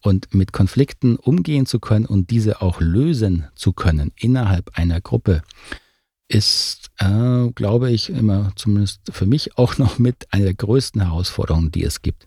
Und 0.00 0.34
mit 0.34 0.52
Konflikten 0.52 1.16
umgehen 1.16 1.66
zu 1.66 1.78
können 1.78 2.06
und 2.06 2.30
diese 2.30 2.62
auch 2.62 2.80
lösen 2.80 3.46
zu 3.54 3.72
können 3.72 4.10
innerhalb 4.16 4.70
einer 4.76 5.00
Gruppe, 5.00 5.42
ist, 6.28 6.90
äh, 6.98 7.50
glaube 7.54 7.90
ich, 7.90 8.08
immer 8.10 8.52
zumindest 8.56 9.02
für 9.10 9.26
mich 9.26 9.58
auch 9.58 9.78
noch 9.78 9.98
mit 9.98 10.32
einer 10.32 10.44
der 10.44 10.54
größten 10.54 11.02
Herausforderungen, 11.02 11.70
die 11.70 11.84
es 11.84 12.02
gibt. 12.02 12.26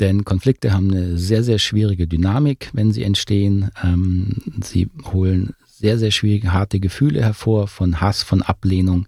Denn 0.00 0.24
Konflikte 0.24 0.72
haben 0.72 0.90
eine 0.90 1.18
sehr, 1.18 1.44
sehr 1.44 1.58
schwierige 1.58 2.08
Dynamik, 2.08 2.70
wenn 2.72 2.92
sie 2.92 3.04
entstehen. 3.04 3.70
Ähm, 3.82 4.36
sie 4.62 4.90
holen 5.12 5.54
sehr, 5.66 5.98
sehr 5.98 6.10
schwierige, 6.10 6.52
harte 6.52 6.80
Gefühle 6.80 7.22
hervor 7.22 7.68
von 7.68 8.00
Hass, 8.00 8.22
von 8.22 8.42
Ablehnung, 8.42 9.06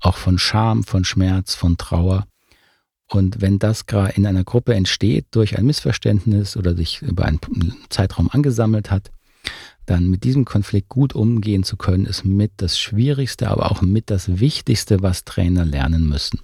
auch 0.00 0.16
von 0.16 0.38
Scham, 0.38 0.84
von 0.84 1.04
Schmerz, 1.04 1.54
von 1.54 1.78
Trauer. 1.78 2.26
Und 3.08 3.40
wenn 3.40 3.58
das 3.58 3.86
gerade 3.86 4.14
in 4.14 4.26
einer 4.26 4.44
Gruppe 4.44 4.74
entsteht 4.74 5.26
durch 5.32 5.58
ein 5.58 5.66
Missverständnis 5.66 6.56
oder 6.56 6.74
sich 6.74 7.02
über 7.02 7.24
einen 7.24 7.40
Zeitraum 7.90 8.30
angesammelt 8.30 8.90
hat, 8.90 9.10
dann 9.86 10.08
mit 10.08 10.24
diesem 10.24 10.44
Konflikt 10.44 10.88
gut 10.88 11.14
umgehen 11.14 11.64
zu 11.64 11.76
können, 11.76 12.06
ist 12.06 12.24
mit 12.24 12.52
das 12.58 12.78
Schwierigste, 12.78 13.48
aber 13.48 13.70
auch 13.70 13.82
mit 13.82 14.10
das 14.10 14.40
Wichtigste, 14.40 15.02
was 15.02 15.24
Trainer 15.24 15.64
lernen 15.64 16.08
müssen. 16.08 16.40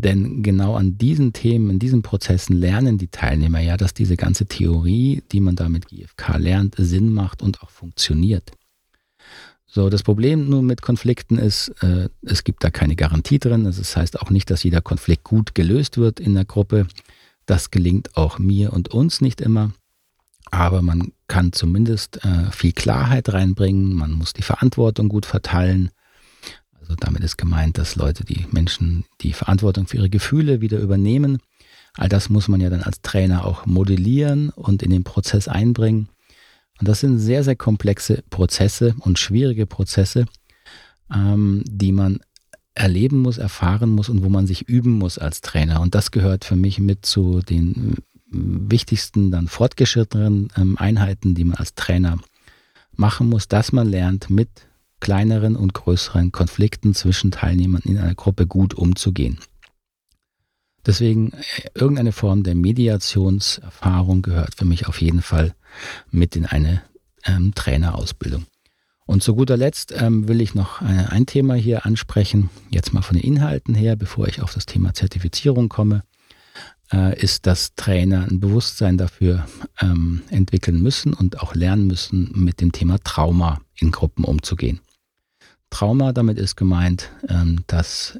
Denn 0.00 0.44
genau 0.44 0.76
an 0.76 0.96
diesen 0.96 1.32
Themen, 1.32 1.70
in 1.70 1.78
diesen 1.80 2.02
Prozessen 2.02 2.54
lernen 2.54 2.98
die 2.98 3.08
Teilnehmer 3.08 3.58
ja, 3.58 3.76
dass 3.76 3.94
diese 3.94 4.16
ganze 4.16 4.46
Theorie, 4.46 5.24
die 5.32 5.40
man 5.40 5.56
da 5.56 5.68
mit 5.68 5.88
GFK 5.88 6.36
lernt, 6.36 6.76
Sinn 6.78 7.12
macht 7.12 7.42
und 7.42 7.62
auch 7.62 7.70
funktioniert. 7.70 8.52
So, 9.66 9.90
das 9.90 10.04
Problem 10.04 10.48
nun 10.48 10.66
mit 10.66 10.82
Konflikten 10.82 11.36
ist, 11.36 11.70
äh, 11.82 12.08
es 12.22 12.44
gibt 12.44 12.62
da 12.62 12.70
keine 12.70 12.94
Garantie 12.94 13.40
drin. 13.40 13.66
Also 13.66 13.80
das 13.80 13.96
heißt 13.96 14.20
auch 14.20 14.30
nicht, 14.30 14.50
dass 14.50 14.62
jeder 14.62 14.80
Konflikt 14.80 15.24
gut 15.24 15.56
gelöst 15.56 15.98
wird 15.98 16.20
in 16.20 16.34
der 16.34 16.44
Gruppe. 16.44 16.86
Das 17.44 17.72
gelingt 17.72 18.16
auch 18.16 18.38
mir 18.38 18.72
und 18.72 18.94
uns 18.94 19.20
nicht 19.20 19.40
immer. 19.40 19.72
Aber 20.52 20.80
man 20.80 21.12
kann 21.26 21.52
zumindest 21.52 22.24
äh, 22.24 22.52
viel 22.52 22.72
Klarheit 22.72 23.32
reinbringen. 23.32 23.94
Man 23.94 24.12
muss 24.12 24.32
die 24.32 24.42
Verantwortung 24.42 25.08
gut 25.08 25.26
verteilen. 25.26 25.90
Also 26.88 26.96
damit 27.00 27.22
ist 27.22 27.36
gemeint, 27.36 27.76
dass 27.76 27.96
Leute, 27.96 28.24
die 28.24 28.46
Menschen 28.50 29.04
die 29.20 29.34
Verantwortung 29.34 29.86
für 29.86 29.98
ihre 29.98 30.08
Gefühle 30.08 30.62
wieder 30.62 30.78
übernehmen. 30.78 31.38
All 31.94 32.08
das 32.08 32.30
muss 32.30 32.48
man 32.48 32.60
ja 32.62 32.70
dann 32.70 32.82
als 32.82 33.02
Trainer 33.02 33.44
auch 33.44 33.66
modellieren 33.66 34.48
und 34.50 34.82
in 34.82 34.90
den 34.90 35.04
Prozess 35.04 35.48
einbringen. 35.48 36.08
Und 36.80 36.88
das 36.88 37.00
sind 37.00 37.18
sehr, 37.18 37.44
sehr 37.44 37.56
komplexe 37.56 38.22
Prozesse 38.30 38.94
und 39.00 39.18
schwierige 39.18 39.66
Prozesse, 39.66 40.24
ähm, 41.12 41.62
die 41.66 41.92
man 41.92 42.20
erleben 42.74 43.18
muss, 43.18 43.36
erfahren 43.36 43.90
muss 43.90 44.08
und 44.08 44.22
wo 44.22 44.30
man 44.30 44.46
sich 44.46 44.62
üben 44.62 44.92
muss 44.92 45.18
als 45.18 45.42
Trainer. 45.42 45.80
Und 45.80 45.94
das 45.94 46.10
gehört 46.10 46.44
für 46.44 46.56
mich 46.56 46.78
mit 46.78 47.04
zu 47.04 47.40
den 47.40 47.96
wichtigsten, 48.30 49.30
dann 49.30 49.48
fortgeschrittenen 49.48 50.48
ähm, 50.56 50.78
Einheiten, 50.78 51.34
die 51.34 51.44
man 51.44 51.56
als 51.56 51.74
Trainer 51.74 52.18
machen 52.92 53.28
muss, 53.28 53.48
dass 53.48 53.72
man 53.72 53.88
lernt, 53.88 54.30
mit 54.30 54.67
kleineren 55.00 55.56
und 55.56 55.74
größeren 55.74 56.32
Konflikten 56.32 56.94
zwischen 56.94 57.30
Teilnehmern 57.30 57.82
in 57.84 57.98
einer 57.98 58.14
Gruppe 58.14 58.46
gut 58.46 58.74
umzugehen. 58.74 59.38
Deswegen 60.86 61.32
äh, 61.32 61.68
irgendeine 61.74 62.12
Form 62.12 62.42
der 62.42 62.54
Mediationserfahrung 62.54 64.22
gehört 64.22 64.54
für 64.54 64.64
mich 64.64 64.88
auf 64.88 65.00
jeden 65.00 65.22
Fall 65.22 65.54
mit 66.10 66.34
in 66.36 66.46
eine 66.46 66.82
ähm, 67.24 67.52
Trainerausbildung. 67.54 68.46
Und 69.04 69.22
zu 69.22 69.34
guter 69.34 69.56
Letzt 69.56 69.94
ähm, 69.96 70.28
will 70.28 70.40
ich 70.40 70.54
noch 70.54 70.82
äh, 70.82 70.84
ein 70.84 71.26
Thema 71.26 71.54
hier 71.54 71.86
ansprechen, 71.86 72.50
jetzt 72.70 72.92
mal 72.92 73.02
von 73.02 73.16
den 73.16 73.24
Inhalten 73.24 73.74
her, 73.74 73.96
bevor 73.96 74.28
ich 74.28 74.42
auf 74.42 74.52
das 74.52 74.66
Thema 74.66 74.92
Zertifizierung 74.92 75.68
komme, 75.68 76.02
äh, 76.92 77.18
ist, 77.18 77.46
dass 77.46 77.74
Trainer 77.74 78.26
ein 78.30 78.40
Bewusstsein 78.40 78.98
dafür 78.98 79.46
ähm, 79.80 80.22
entwickeln 80.30 80.82
müssen 80.82 81.14
und 81.14 81.40
auch 81.40 81.54
lernen 81.54 81.86
müssen, 81.86 82.32
mit 82.34 82.60
dem 82.60 82.72
Thema 82.72 82.98
Trauma 82.98 83.60
in 83.76 83.92
Gruppen 83.92 84.24
umzugehen. 84.24 84.80
Trauma, 85.70 86.12
damit 86.12 86.38
ist 86.38 86.56
gemeint, 86.56 87.10
ähm, 87.28 87.64
dass 87.66 88.18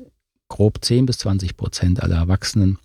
grob 0.48 0.84
10 0.84 1.06
bis 1.06 1.18
20 1.18 1.56
Prozent 1.56 2.02
aller 2.02 2.16
Erwachsenen 2.16 2.78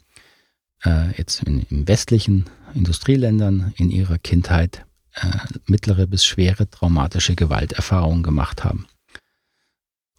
äh, 0.83 1.15
jetzt 1.17 1.43
in, 1.43 1.61
in 1.69 1.87
westlichen 1.87 2.45
Industrieländern 2.73 3.73
in 3.77 3.89
ihrer 3.89 4.17
Kindheit 4.17 4.85
äh, 5.15 5.27
mittlere 5.65 6.07
bis 6.07 6.25
schwere 6.25 6.69
traumatische 6.69 7.35
Gewalterfahrungen 7.35 8.23
gemacht 8.23 8.63
haben. 8.63 8.87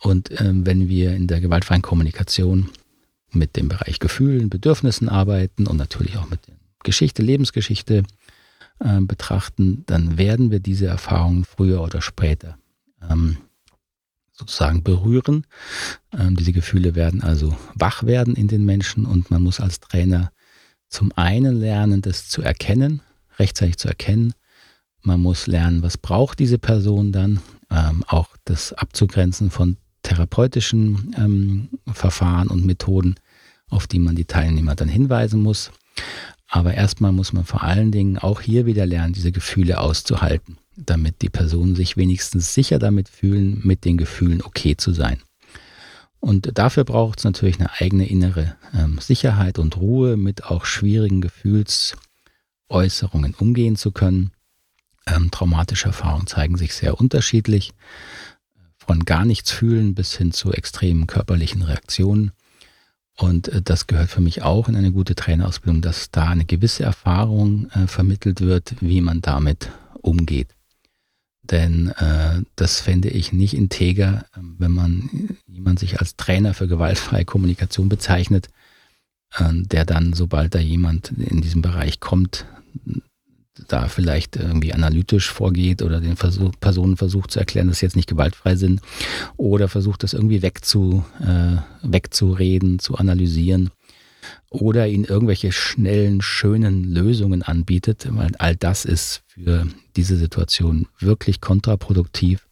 Und 0.01 0.31
äh, 0.31 0.51
wenn 0.53 0.89
wir 0.89 1.15
in 1.15 1.27
der 1.27 1.41
gewaltfreien 1.41 1.83
Kommunikation 1.83 2.71
mit 3.33 3.57
dem 3.57 3.69
Bereich 3.69 3.99
Gefühlen, 3.99 4.51
Bedürfnissen 4.51 5.09
arbeiten 5.09 5.67
und 5.67 5.77
natürlich 5.77 6.17
auch 6.17 6.29
mit 6.29 6.41
Geschichte, 6.83 7.23
Lebensgeschichte 7.23 8.05
äh, 8.79 9.01
betrachten, 9.01 9.85
dann 9.87 10.19
werden 10.19 10.51
wir 10.51 10.61
diese 10.61 10.87
Erfahrungen 10.87 11.45
früher 11.45 11.83
oder 11.83 12.01
später 12.03 12.59
ähm, 13.11 13.39
sozusagen 14.35 14.83
berühren. 14.83 15.47
Ähm, 16.12 16.37
diese 16.37 16.53
Gefühle 16.53 16.94
werden 16.94 17.23
also 17.23 17.57
wach 17.75 18.03
werden 18.03 18.35
in 18.35 18.49
den 18.49 18.64
Menschen 18.64 19.07
und 19.07 19.31
man 19.31 19.42
muss 19.42 19.61
als 19.61 19.81
Trainer 19.81 20.33
zum 20.88 21.12
einen 21.16 21.57
lernen, 21.57 22.03
das 22.03 22.29
zu 22.29 22.42
erkennen, 22.42 23.01
rechtzeitig 23.38 23.79
zu 23.79 23.88
erkennen. 23.88 24.35
Man 25.03 25.20
muss 25.20 25.47
lernen, 25.47 25.83
was 25.83 25.99
braucht 25.99 26.38
diese 26.38 26.59
Person 26.59 27.12
dann, 27.12 27.40
ähm, 27.70 28.05
auch 28.07 28.29
das 28.44 28.73
abzugrenzen 28.73 29.51
von 29.51 29.77
therapeutischen 30.03 31.14
ähm, 31.18 31.68
Verfahren 31.92 32.49
und 32.49 32.64
Methoden, 32.64 33.14
auf 33.68 33.87
die 33.87 33.99
man 33.99 34.16
die 34.16 34.27
Teilnehmer 34.27 34.75
dann 34.75 34.88
hinweisen 34.88 35.42
muss. 35.42 35.70
Aber 36.49 36.75
erstmal 36.75 37.12
muss 37.12 37.33
man 37.33 37.44
vor 37.44 37.62
allen 37.62 37.90
Dingen 37.90 38.18
auch 38.18 38.40
hier 38.40 38.66
wieder 38.66 38.87
lernen, 38.87 39.14
diese 39.14 39.33
Gefühle 39.33 39.81
auszuhalten 39.81 40.59
damit 40.77 41.23
die 41.23 41.31
Personen 41.31 41.75
sich 41.75 41.97
wenigstens 41.97 42.55
sicher 42.55 42.79
damit 42.79 43.09
fühlen, 43.09 43.61
mit 43.65 43.85
den 43.85 43.97
Gefühlen 43.97 44.41
okay 44.43 44.77
zu 44.77 44.93
sein. 44.93 45.21
Und 46.21 46.57
dafür 46.59 46.85
braucht 46.85 47.19
es 47.19 47.25
natürlich 47.25 47.59
eine 47.61 47.73
eigene 47.81 48.09
innere 48.09 48.55
ähm, 48.73 48.99
Sicherheit 48.99 49.59
und 49.59 49.77
Ruhe, 49.77 50.17
mit 50.17 50.45
auch 50.45 50.65
schwierigen 50.65 51.21
Gefühlsäußerungen 51.21 53.35
umgehen 53.35 53.77
zu 53.77 53.93
können. 53.93 54.31
Ähm, 55.07 55.31
traumatische 55.31 55.89
Erfahrungen 55.89 56.27
zeigen 56.27 56.57
sich 56.57 56.73
sehr 56.75 56.99
unterschiedlich, 56.99 57.73
von 58.79 59.05
gar 59.05 59.27
nichts 59.27 59.51
fühlen 59.51 59.95
bis 59.95 60.17
hin 60.17 60.33
zu 60.33 60.51
extremen 60.53 61.07
körperlichen 61.07 61.61
Reaktionen. 61.61 62.33
Und 63.19 63.49
äh, 63.49 63.61
das 63.61 63.87
gehört 63.87 64.09
für 64.09 64.23
mich 64.23 64.41
auch 64.43 64.67
in 64.69 64.77
eine 64.77 64.93
gute 64.93 65.15
Trainerausbildung, 65.15 65.83
dass 65.83 66.11
da 66.11 66.31
eine 66.31 66.47
gewisse 66.47 66.85
Erfahrung 66.85 67.69
äh, 67.71 67.87
vermittelt 67.87 68.41
wird, 68.41 68.77
wie 68.81 69.03
man 69.03 69.21
damit 69.21 69.71
umgeht. 70.01 70.54
Denn 71.51 71.89
äh, 71.89 72.43
das 72.57 72.81
fände 72.81 73.11
ich 73.11 73.33
nicht 73.33 73.55
integer, 73.55 74.25
wenn 74.35 74.73
man 74.73 75.11
jemand 75.47 75.79
sich 75.79 76.01
als 76.01 76.17
Trainer 76.17 76.55
für 76.55 76.69
gewaltfreie 76.69 77.25
Kommunikation 77.25 77.89
bezeichnet, 77.89 78.49
äh, 79.37 79.53
der 79.53 79.85
dann, 79.85 80.15
sobald 80.15 80.55
da 80.55 80.59
jemand 80.59 81.11
in 81.11 81.43
diesem 81.43 81.61
Bereich 81.61 82.01
kommt, 82.01 82.47
da 83.69 83.89
vielleicht 83.89 84.37
irgendwie 84.37 84.73
analytisch 84.73 85.31
vorgeht 85.31 85.83
oder 85.83 86.01
den 86.01 86.17
Versuch, 86.17 86.53
Personen 86.61 86.97
versucht 86.97 87.31
zu 87.31 87.39
erklären, 87.39 87.69
dass 87.69 87.79
sie 87.79 87.87
jetzt 87.87 87.97
nicht 87.97 88.09
gewaltfrei 88.09 88.57
sind 88.57 88.81
oder 89.37 89.69
versucht 89.69 90.03
das 90.03 90.13
irgendwie 90.13 90.43
wegzu, 90.43 91.05
äh, 91.21 91.59
wegzureden, 91.83 92.79
zu 92.79 92.97
analysieren 92.97 93.71
oder 94.55 94.87
ihnen 94.87 95.05
irgendwelche 95.05 95.53
schnellen, 95.53 96.23
schönen 96.23 96.85
Lösungen 96.85 97.43
anbietet, 97.43 98.07
weil 98.11 98.33
all 98.38 98.55
das 98.55 98.85
ist 98.85 99.23
für 99.27 99.67
diese 99.97 100.17
Situation 100.17 100.87
wirklich 101.01 101.40
kontraproduktiv. 101.40 102.47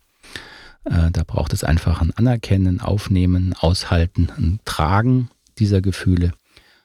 Äh, 0.85 1.11
da 1.12 1.23
braucht 1.25 1.53
es 1.53 1.62
einfach 1.62 2.01
ein 2.01 2.12
Anerkennen, 2.17 2.81
Aufnehmen, 2.81 3.55
Aushalten, 3.59 4.31
ein 4.37 4.59
Tragen 4.65 5.31
dieser 5.59 5.81
Gefühle. 5.81 6.33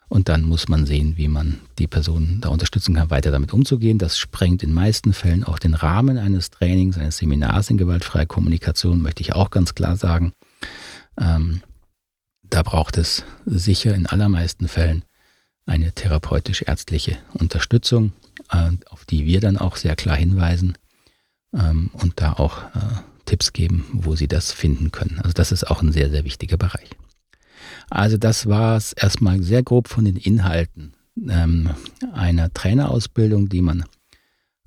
Und 0.10 0.30
dann 0.30 0.44
muss 0.44 0.70
man 0.70 0.86
sehen, 0.86 1.18
wie 1.18 1.28
man 1.28 1.60
die 1.80 1.88
Person 1.88 2.38
da 2.40 2.50
unterstützen 2.50 2.96
kann, 2.96 3.10
weiter 3.10 3.32
damit 3.32 3.52
umzugehen. 3.52 3.98
Das 3.98 4.18
sprengt 4.18 4.64
in 4.64 4.74
meisten 4.74 5.14
Fällen 5.14 5.44
auch 5.44 5.60
den 5.60 5.74
Rahmen 5.74 6.18
eines 6.18 6.50
Trainings, 6.50 6.98
eines 6.98 7.18
Seminars 7.18 7.70
in 7.70 7.78
gewaltfreier 7.78 8.26
Kommunikation, 8.26 9.02
möchte 9.02 9.22
ich 9.22 9.34
auch 9.34 9.50
ganz 9.50 9.76
klar 9.76 9.98
sagen. 9.98 10.32
Da 12.50 12.64
braucht 12.64 12.98
es 12.98 13.24
sicher 13.46 13.94
in 13.94 14.06
allermeisten 14.06 14.68
Fällen 14.68 15.04
eine 15.66 15.92
therapeutisch-ärztliche 15.92 17.18
Unterstützung, 17.34 18.14
äh, 18.52 18.72
auf 18.90 19.06
die 19.06 19.26
wir 19.26 19.42
dann 19.42 19.58
auch 19.58 19.76
sehr 19.76 19.96
klar 19.96 20.16
hinweisen 20.16 20.78
ähm, 21.54 21.90
und 21.94 22.22
da 22.22 22.34
auch 22.34 22.64
äh, 22.64 23.02
Tipps 23.26 23.52
geben, 23.52 23.86
wo 23.92 24.16
Sie 24.16 24.28
das 24.28 24.54
finden 24.54 24.92
können. 24.92 25.20
Also 25.20 25.34
das 25.34 25.52
ist 25.52 25.66
auch 25.70 25.82
ein 25.82 25.92
sehr, 25.92 26.10
sehr 26.10 26.24
wichtiger 26.24 26.58
Bereich. 26.58 26.90
Also 27.90 28.18
das 28.18 28.48
war 28.48 28.78
es 28.78 28.94
erstmal 28.94 29.42
sehr 29.44 29.64
grob 29.64 29.90
von 29.90 30.06
den 30.06 30.16
Inhalten 30.16 30.94
ähm, 31.30 31.70
einer 32.14 32.54
Trainerausbildung, 32.54 33.50
die 33.50 33.62
man 33.62 33.84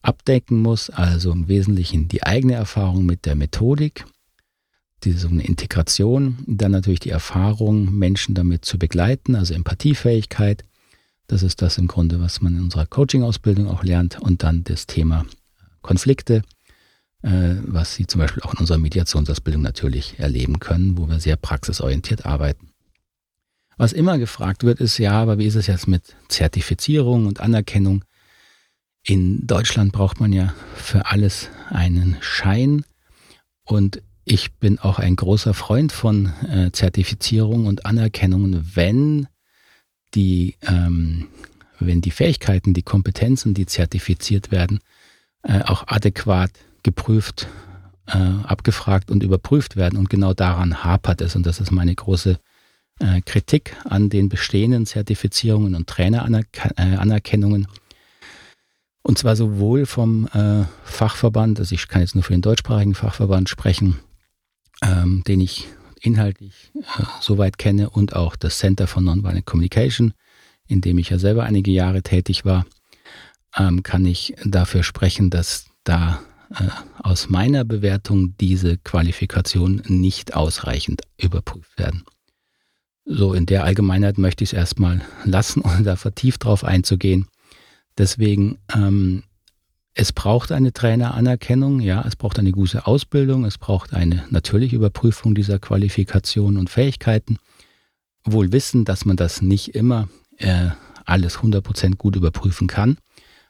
abdecken 0.03 0.61
muss. 0.61 0.91
Also 0.91 1.33
im 1.33 1.49
Wesentlichen 1.49 2.09
die 2.09 2.23
eigene 2.23 2.55
Erfahrung 2.55 3.07
mit 3.07 3.27
der 3.27 3.35
Methodik, 3.35 4.05
diese 5.05 5.29
eine 5.29 5.45
Integration, 5.45 6.39
dann 6.47 6.73
natürlich 6.73 7.01
die 7.01 7.11
Erfahrung, 7.11 7.93
Menschen 7.97 8.35
damit 8.35 8.65
zu 8.65 8.79
begleiten, 8.79 9.35
also 9.35 9.55
Empathiefähigkeit. 9.55 10.65
Das 11.27 11.43
ist 11.43 11.63
das 11.63 11.79
im 11.79 11.87
Grunde, 11.87 12.21
was 12.21 12.41
man 12.41 12.57
in 12.57 12.63
unserer 12.63 12.87
Coaching-Ausbildung 12.87 13.69
auch 13.69 13.85
lernt. 13.85 14.21
Und 14.21 14.43
dann 14.43 14.65
das 14.65 14.87
Thema 14.87 15.25
Konflikte, 15.81 16.43
äh, 17.23 17.55
was 17.63 17.95
Sie 17.95 18.07
zum 18.07 18.21
Beispiel 18.21 18.43
auch 18.43 18.55
in 18.55 18.61
unserer 18.61 18.79
Mediationsausbildung 18.79 19.63
natürlich 19.63 20.19
erleben 20.19 20.59
können, 20.59 20.99
wo 20.99 21.09
wir 21.09 21.21
sehr 21.21 21.37
praxisorientiert 21.37 22.27
arbeiten. 22.27 22.71
Was 23.77 23.93
immer 23.93 24.19
gefragt 24.19 24.65
wird, 24.65 24.81
ist 24.81 24.99
ja, 24.99 25.13
aber 25.13 25.39
wie 25.39 25.47
ist 25.47 25.55
es 25.55 25.67
jetzt 25.67 25.89
mit 25.89 26.15
Zertifizierung 26.29 27.27
und 27.27 27.41
Anerkennung? 27.41 28.05
In 29.03 29.47
Deutschland 29.47 29.93
braucht 29.93 30.21
man 30.21 30.33
ja 30.33 30.53
für 30.75 31.07
alles 31.07 31.49
einen 31.71 32.19
Schein. 32.21 32.85
Und 33.65 34.03
ich 34.31 34.53
bin 34.53 34.79
auch 34.79 35.01
ein 35.01 35.17
großer 35.17 35.55
Freund 35.55 35.91
von 35.91 36.33
äh, 36.49 36.71
Zertifizierung 36.71 37.67
und 37.67 37.85
Anerkennung, 37.85 38.65
wenn 38.75 39.27
die, 40.15 40.55
ähm, 40.63 41.27
wenn 41.81 42.01
die 42.01 42.13
Fähigkeiten, 42.13 42.73
die 42.73 42.85
Kompetenzen, 42.85 43.55
die 43.55 43.67
zertifiziert 43.67 44.53
werden, 44.53 44.79
äh, 45.43 45.63
auch 45.63 45.89
adäquat 45.89 46.53
geprüft, 46.85 47.49
äh, 48.07 48.19
abgefragt 48.19 49.11
und 49.11 49.25
überprüft 49.25 49.75
werden. 49.75 49.99
Und 49.99 50.09
genau 50.11 50.33
daran 50.33 50.85
hapert 50.85 51.23
es. 51.23 51.35
Und 51.35 51.45
das 51.45 51.59
ist 51.59 51.73
meine 51.73 51.95
große 51.95 52.39
äh, 53.01 53.21
Kritik 53.23 53.77
an 53.85 54.11
den 54.11 54.29
bestehenden 54.29 54.87
Zertifizierungen 54.87 55.75
und 55.75 55.89
Traineranerkennungen. 55.89 57.67
Und 59.03 59.19
zwar 59.19 59.35
sowohl 59.35 59.87
vom 59.87 60.29
äh, 60.29 60.67
Fachverband, 60.85 61.59
also 61.59 61.75
ich 61.75 61.89
kann 61.89 62.03
jetzt 62.03 62.15
nur 62.15 62.23
für 62.23 62.33
den 62.33 62.43
deutschsprachigen 62.43 62.95
Fachverband 62.95 63.49
sprechen, 63.49 63.99
ähm, 64.83 65.23
den 65.27 65.41
ich 65.41 65.69
inhaltlich 66.01 66.73
äh, 66.75 67.03
soweit 67.21 67.59
kenne, 67.59 67.91
und 67.91 68.15
auch 68.17 68.37
das 68.37 68.59
Center 68.59 68.87
for 68.87 69.03
Nonviolent 69.03 69.47
Communication, 69.47 70.15
in 70.67 70.81
dem 70.81 70.99
ich 70.99 71.11
ja 71.11 71.19
selber 71.19 71.45
einige 71.45 71.71
Jahre 71.71 72.03
tätig 72.03 72.45
war, 72.45 72.65
ähm, 73.57 73.83
kann 73.83 74.07
ich 74.07 74.35
dafür 74.45 74.83
sprechen, 74.83 75.31
dass 75.31 75.67
da 75.85 76.21
äh, 76.51 76.69
aus 77.03 77.29
meiner 77.29 77.65
Bewertung 77.65 78.35
diese 78.41 78.79
Qualifikationen 78.79 79.83
nicht 79.89 80.35
ausreichend 80.35 81.03
überprüft 81.19 81.79
werden. 81.79 82.05
So, 83.05 83.35
in 83.35 83.47
der 83.47 83.65
Allgemeinheit 83.65 84.19
möchte 84.19 84.45
ich 84.45 84.51
es 84.51 84.57
erstmal 84.57 85.03
lassen, 85.25 85.63
ohne 85.63 85.83
da 85.85 85.97
vertieft 85.97 86.45
drauf 86.45 86.65
einzugehen. 86.65 87.27
Deswegen 87.99 88.59
ähm, 88.75 89.25
es 89.95 90.13
braucht 90.13 90.53
eine 90.53 90.73
Traineranerkennung, 90.73 91.81
ja, 91.81 92.05
es 92.07 92.17
braucht 92.17 92.39
eine 92.39 92.53
gute 92.53 92.87
Ausbildung, 92.87 93.45
es 93.45 93.59
braucht 93.59 93.93
eine 93.93 94.25
natürliche 94.31 94.77
Überprüfung 94.77 95.35
dieser 95.35 95.59
Qualifikationen 95.59 96.59
und 96.59 96.71
Fähigkeiten. 96.71 97.39
Wohl 98.25 98.53
wissen, 98.53 98.85
dass 98.85 99.05
man 99.05 99.17
das 99.17 99.43
nicht 99.43 99.75
immer 99.75 100.09
äh, 100.39 100.69
alles 101.05 101.39
100% 101.39 101.97
gut 101.97 102.17
überprüfen 102.17 102.69
kann, 102.69 102.99